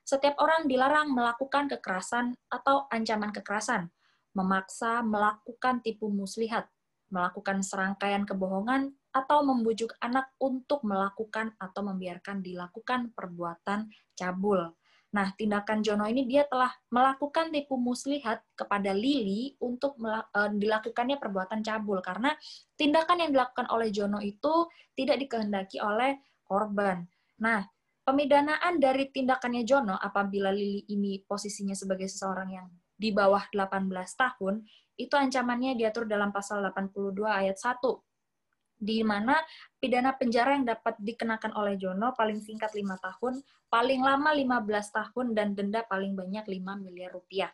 setiap 0.00 0.40
orang 0.40 0.64
dilarang 0.64 1.12
melakukan 1.12 1.68
kekerasan 1.68 2.32
atau 2.48 2.88
ancaman 2.88 3.34
kekerasan, 3.34 3.92
memaksa 4.32 5.04
melakukan 5.04 5.84
tipu 5.84 6.08
muslihat, 6.08 6.72
melakukan 7.12 7.60
serangkaian 7.60 8.24
kebohongan, 8.24 8.96
atau 9.16 9.40
membujuk 9.44 9.96
anak 10.04 10.28
untuk 10.36 10.84
melakukan 10.84 11.56
atau 11.56 11.80
membiarkan 11.84 12.44
dilakukan 12.44 13.16
perbuatan 13.16 13.88
cabul. 14.12 14.76
Nah, 15.16 15.32
tindakan 15.32 15.80
Jono 15.80 16.04
ini 16.04 16.28
dia 16.28 16.44
telah 16.44 16.68
melakukan 16.92 17.48
tipu 17.48 17.80
muslihat 17.80 18.44
kepada 18.52 18.92
Lili 18.92 19.56
untuk 19.64 19.96
uh, 20.04 20.52
dilakukannya 20.52 21.16
perbuatan 21.16 21.64
cabul 21.64 22.04
karena 22.04 22.36
tindakan 22.76 23.24
yang 23.24 23.30
dilakukan 23.32 23.64
oleh 23.72 23.88
Jono 23.88 24.20
itu 24.20 24.68
tidak 24.92 25.16
dikehendaki 25.24 25.80
oleh 25.80 26.20
korban. 26.44 27.08
Nah, 27.40 27.64
pemidanaan 28.04 28.76
dari 28.76 29.08
tindakannya 29.08 29.64
Jono 29.64 29.96
apabila 29.96 30.52
Lili 30.52 30.84
ini 30.92 31.16
posisinya 31.24 31.72
sebagai 31.72 32.12
seseorang 32.12 32.52
yang 32.52 32.68
di 32.92 33.08
bawah 33.08 33.48
18 33.48 33.88
tahun, 34.20 34.68
itu 35.00 35.12
ancamannya 35.16 35.80
diatur 35.80 36.04
dalam 36.04 36.28
pasal 36.28 36.60
82 36.60 37.24
ayat 37.24 37.56
1 37.56 38.05
di 38.76 39.00
mana 39.00 39.40
pidana 39.80 40.12
penjara 40.12 40.52
yang 40.52 40.68
dapat 40.68 41.00
dikenakan 41.00 41.56
oleh 41.56 41.80
Jono 41.80 42.12
paling 42.12 42.44
singkat 42.44 42.76
lima 42.76 43.00
tahun, 43.00 43.40
paling 43.72 44.04
lama 44.04 44.30
15 44.36 44.68
tahun, 44.92 45.26
dan 45.32 45.56
denda 45.56 45.82
paling 45.88 46.12
banyak 46.12 46.44
5 46.44 46.84
miliar 46.84 47.10
rupiah. 47.16 47.50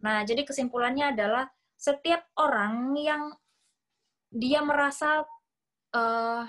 Nah, 0.00 0.24
jadi 0.24 0.44
kesimpulannya 0.44 1.12
adalah 1.12 1.48
setiap 1.76 2.24
orang 2.40 2.96
yang 2.96 3.22
dia 4.32 4.64
merasa 4.64 5.22
uh, 5.94 6.44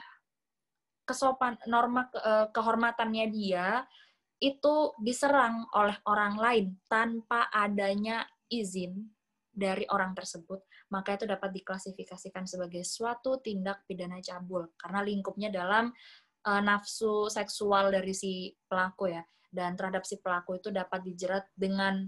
kesopan 1.05 1.59
norma 1.69 2.09
uh, 2.17 2.49
kehormatannya 2.49 3.29
dia 3.29 3.85
itu 4.41 4.91
diserang 4.99 5.63
oleh 5.71 5.95
orang 6.09 6.35
lain 6.35 6.65
tanpa 6.91 7.47
adanya 7.53 8.25
izin 8.51 9.15
dari 9.55 9.87
orang 9.87 10.11
tersebut, 10.11 10.59
maka 10.93 11.17
itu 11.17 11.25
dapat 11.25 11.49
diklasifikasikan 11.55 12.45
sebagai 12.45 12.85
suatu 12.85 13.41
tindak 13.41 13.83
pidana 13.89 14.21
cabul 14.21 14.69
karena 14.77 15.01
lingkupnya 15.01 15.49
dalam 15.49 15.89
uh, 16.45 16.61
nafsu 16.61 17.27
seksual 17.27 17.89
dari 17.89 18.13
si 18.13 18.53
pelaku 18.69 19.11
ya. 19.13 19.23
Dan 19.49 19.79
terhadap 19.79 20.03
si 20.03 20.19
pelaku 20.19 20.59
itu 20.59 20.69
dapat 20.69 20.99
dijerat 21.01 21.47
dengan 21.55 22.03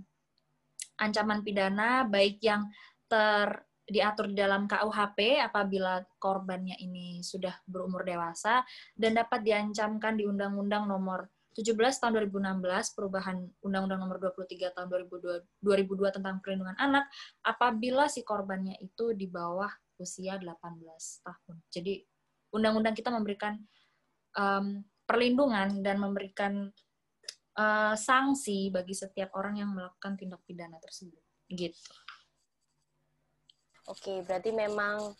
ancaman 1.00 1.42
pidana 1.46 2.04
baik 2.04 2.44
yang 2.44 2.68
ter 3.08 3.68
diatur 3.88 4.28
di 4.28 4.36
dalam 4.36 4.68
KUHP 4.68 5.40
apabila 5.40 6.04
korbannya 6.20 6.76
ini 6.84 7.24
sudah 7.24 7.56
berumur 7.64 8.04
dewasa 8.04 8.60
dan 8.92 9.16
dapat 9.16 9.48
diancamkan 9.48 10.20
di 10.20 10.28
Undang-Undang 10.28 10.92
Nomor 10.92 11.24
17 11.58 11.74
tahun 11.74 12.14
2016 12.30 12.94
perubahan 12.94 13.42
Undang-Undang 13.66 14.00
Nomor 14.06 14.18
23 14.30 14.78
tahun 14.78 14.88
2002, 15.10 15.66
2002 15.66 16.16
tentang 16.22 16.38
perlindungan 16.38 16.78
anak 16.78 17.10
apabila 17.42 18.06
si 18.06 18.22
korbannya 18.22 18.78
itu 18.78 19.18
di 19.18 19.26
bawah 19.26 19.74
usia 19.98 20.38
18 20.38 20.54
tahun. 21.26 21.56
Jadi 21.74 22.06
undang-undang 22.54 22.94
kita 22.94 23.10
memberikan 23.10 23.58
um, 24.38 24.86
perlindungan 25.10 25.82
dan 25.82 25.98
memberikan 25.98 26.70
uh, 27.58 27.98
sanksi 27.98 28.70
bagi 28.70 28.94
setiap 28.94 29.34
orang 29.34 29.58
yang 29.58 29.74
melakukan 29.74 30.14
tindak 30.14 30.46
pidana 30.46 30.78
tersebut. 30.78 31.20
Gitu. 31.50 31.94
Oke, 33.90 34.22
berarti 34.22 34.54
memang 34.54 35.16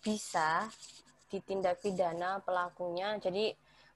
bisa 0.00 0.70
ditindak 1.28 1.82
pidana 1.82 2.40
pelakunya. 2.40 3.20
Jadi 3.20 3.52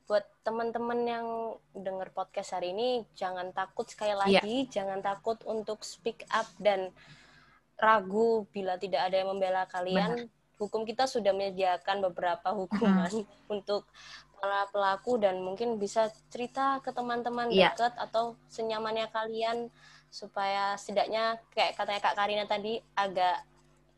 buat 0.07 0.23
teman-teman 0.47 1.01
yang 1.03 1.27
dengar 1.75 2.15
podcast 2.15 2.55
hari 2.55 2.71
ini 2.71 3.03
jangan 3.19 3.51
takut 3.51 3.91
sekali 3.91 4.15
iya. 4.15 4.23
lagi 4.23 4.57
yeah. 4.63 4.71
jangan 4.71 5.03
takut 5.03 5.39
untuk 5.43 5.83
speak 5.83 6.23
up 6.31 6.47
dan 6.63 6.95
ragu 7.77 8.47
bila 8.55 8.79
tidak 8.79 9.11
ada 9.11 9.21
yang 9.21 9.35
membela 9.35 9.67
kalian 9.67 10.31
Benar. 10.31 10.63
hukum 10.63 10.87
kita 10.87 11.11
sudah 11.11 11.35
menyediakan 11.35 12.07
beberapa 12.07 12.55
hukuman 12.55 13.11
uh-huh. 13.11 13.51
untuk 13.55 13.85
para 14.39 14.71
pelaku 14.71 15.19
dan 15.19 15.43
mungkin 15.43 15.75
bisa 15.81 16.13
cerita 16.31 16.79
ke 16.87 16.95
teman-teman 16.95 17.51
yeah. 17.51 17.75
dekat 17.75 17.93
atau 17.99 18.39
senyamannya 18.47 19.11
kalian 19.11 19.75
supaya 20.07 20.79
setidaknya 20.79 21.43
kayak 21.51 21.75
katanya 21.75 22.01
Kak 22.01 22.17
Karina 22.17 22.45
tadi 22.47 22.79
agak 22.95 23.43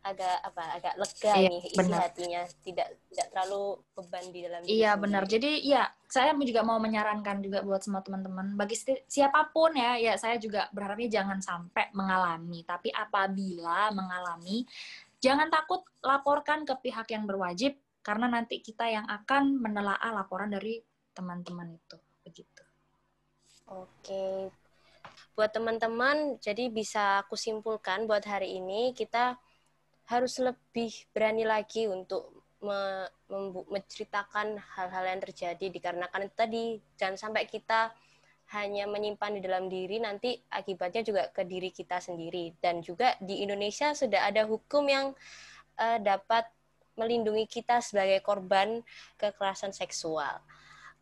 agak 0.08 0.36
apa 0.40 0.62
agak 0.80 0.94
lega 0.96 1.32
iya, 1.36 1.48
nih 1.52 1.62
isi 1.68 1.76
benar. 1.76 2.00
hatinya 2.08 2.42
tidak 2.64 2.88
tidak 3.12 3.26
terlalu 3.32 3.64
beban 3.92 4.24
di 4.32 4.40
dalam 4.44 4.60
iya 4.64 4.92
benar. 4.96 5.22
Jadi 5.28 5.50
ya 5.68 5.84
saya 6.08 6.32
juga 6.34 6.64
mau 6.64 6.80
menyarankan 6.80 7.44
juga 7.44 7.60
buat 7.60 7.84
semua 7.84 8.00
teman-teman 8.00 8.56
bagi 8.56 8.76
siapa 9.04 9.52
pun 9.52 9.76
ya 9.76 10.00
ya 10.00 10.16
saya 10.16 10.40
juga 10.40 10.66
berharapnya 10.72 11.20
jangan 11.20 11.38
sampai 11.44 11.92
mengalami 11.92 12.64
tapi 12.64 12.88
apabila 12.88 13.92
mengalami 13.92 14.64
jangan 15.20 15.52
takut 15.52 15.84
laporkan 16.00 16.64
ke 16.64 16.74
pihak 16.88 17.12
yang 17.12 17.28
berwajib 17.28 17.76
karena 18.00 18.24
nanti 18.30 18.64
kita 18.64 18.88
yang 18.88 19.04
akan 19.04 19.60
menelaah 19.60 20.16
laporan 20.16 20.48
dari 20.48 20.80
teman-teman 21.12 21.76
itu 21.76 21.96
begitu. 22.24 22.62
Oke. 23.68 24.48
Buat 25.36 25.52
teman-teman 25.52 26.40
jadi 26.40 26.72
bisa 26.72 27.20
aku 27.20 27.36
simpulkan 27.36 28.08
buat 28.08 28.24
hari 28.24 28.56
ini 28.58 28.96
kita 28.96 29.36
harus 30.08 30.40
lebih 30.40 30.90
berani 31.12 31.44
lagi 31.44 31.84
untuk 31.84 32.32
me, 32.64 33.06
menceritakan 33.68 34.56
hal-hal 34.56 35.04
yang 35.04 35.20
terjadi 35.20 35.66
dikarenakan 35.68 36.32
tadi 36.32 36.80
jangan 36.96 37.20
sampai 37.20 37.44
kita 37.44 37.92
hanya 38.56 38.88
menyimpan 38.88 39.36
di 39.36 39.40
dalam 39.44 39.68
diri 39.68 40.00
nanti 40.00 40.40
akibatnya 40.48 41.04
juga 41.04 41.22
ke 41.28 41.44
diri 41.44 41.68
kita 41.68 42.00
sendiri 42.00 42.56
dan 42.64 42.80
juga 42.80 43.12
di 43.20 43.44
Indonesia 43.44 43.92
sudah 43.92 44.24
ada 44.24 44.48
hukum 44.48 44.88
yang 44.88 45.12
uh, 45.76 45.98
dapat 46.00 46.48
melindungi 46.96 47.44
kita 47.44 47.84
sebagai 47.84 48.24
korban 48.24 48.80
kekerasan 49.20 49.70
seksual. 49.70 50.40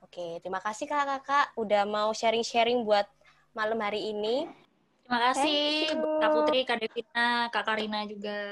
Oke, 0.02 0.42
terima 0.42 0.58
kasih 0.60 0.90
kakak-kakak 0.90 1.54
udah 1.56 1.86
mau 1.88 2.10
sharing-sharing 2.12 2.82
buat 2.82 3.06
malam 3.56 3.78
hari 3.80 4.12
ini. 4.12 4.50
Terima 5.06 5.30
kasih 5.30 5.86
Kak 6.18 6.30
Putri, 6.34 6.60
Kak 6.66 6.82
Devina, 6.82 7.46
Kak 7.54 7.64
Karina 7.64 8.02
juga. 8.10 8.42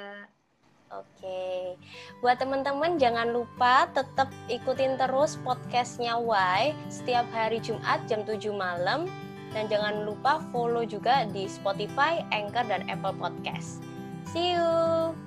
Oke, 0.93 1.81
buat 2.21 2.37
teman-teman 2.37 3.01
jangan 3.01 3.33
lupa 3.33 3.89
tetap 3.97 4.29
ikutin 4.53 5.01
terus 5.01 5.41
podcastnya 5.41 6.21
Y 6.21 6.77
setiap 6.93 7.25
hari 7.33 7.59
Jumat 7.59 8.05
jam 8.05 8.23
7 8.23 8.53
malam 8.53 9.09
dan 9.57 9.71
jangan 9.71 10.05
lupa 10.05 10.45
follow 10.53 10.85
juga 10.85 11.25
di 11.31 11.49
Spotify, 11.49 12.21
Anchor, 12.35 12.69
dan 12.69 12.85
Apple 12.91 13.17
Podcast. 13.17 13.81
See 14.29 14.59
you! 14.59 15.24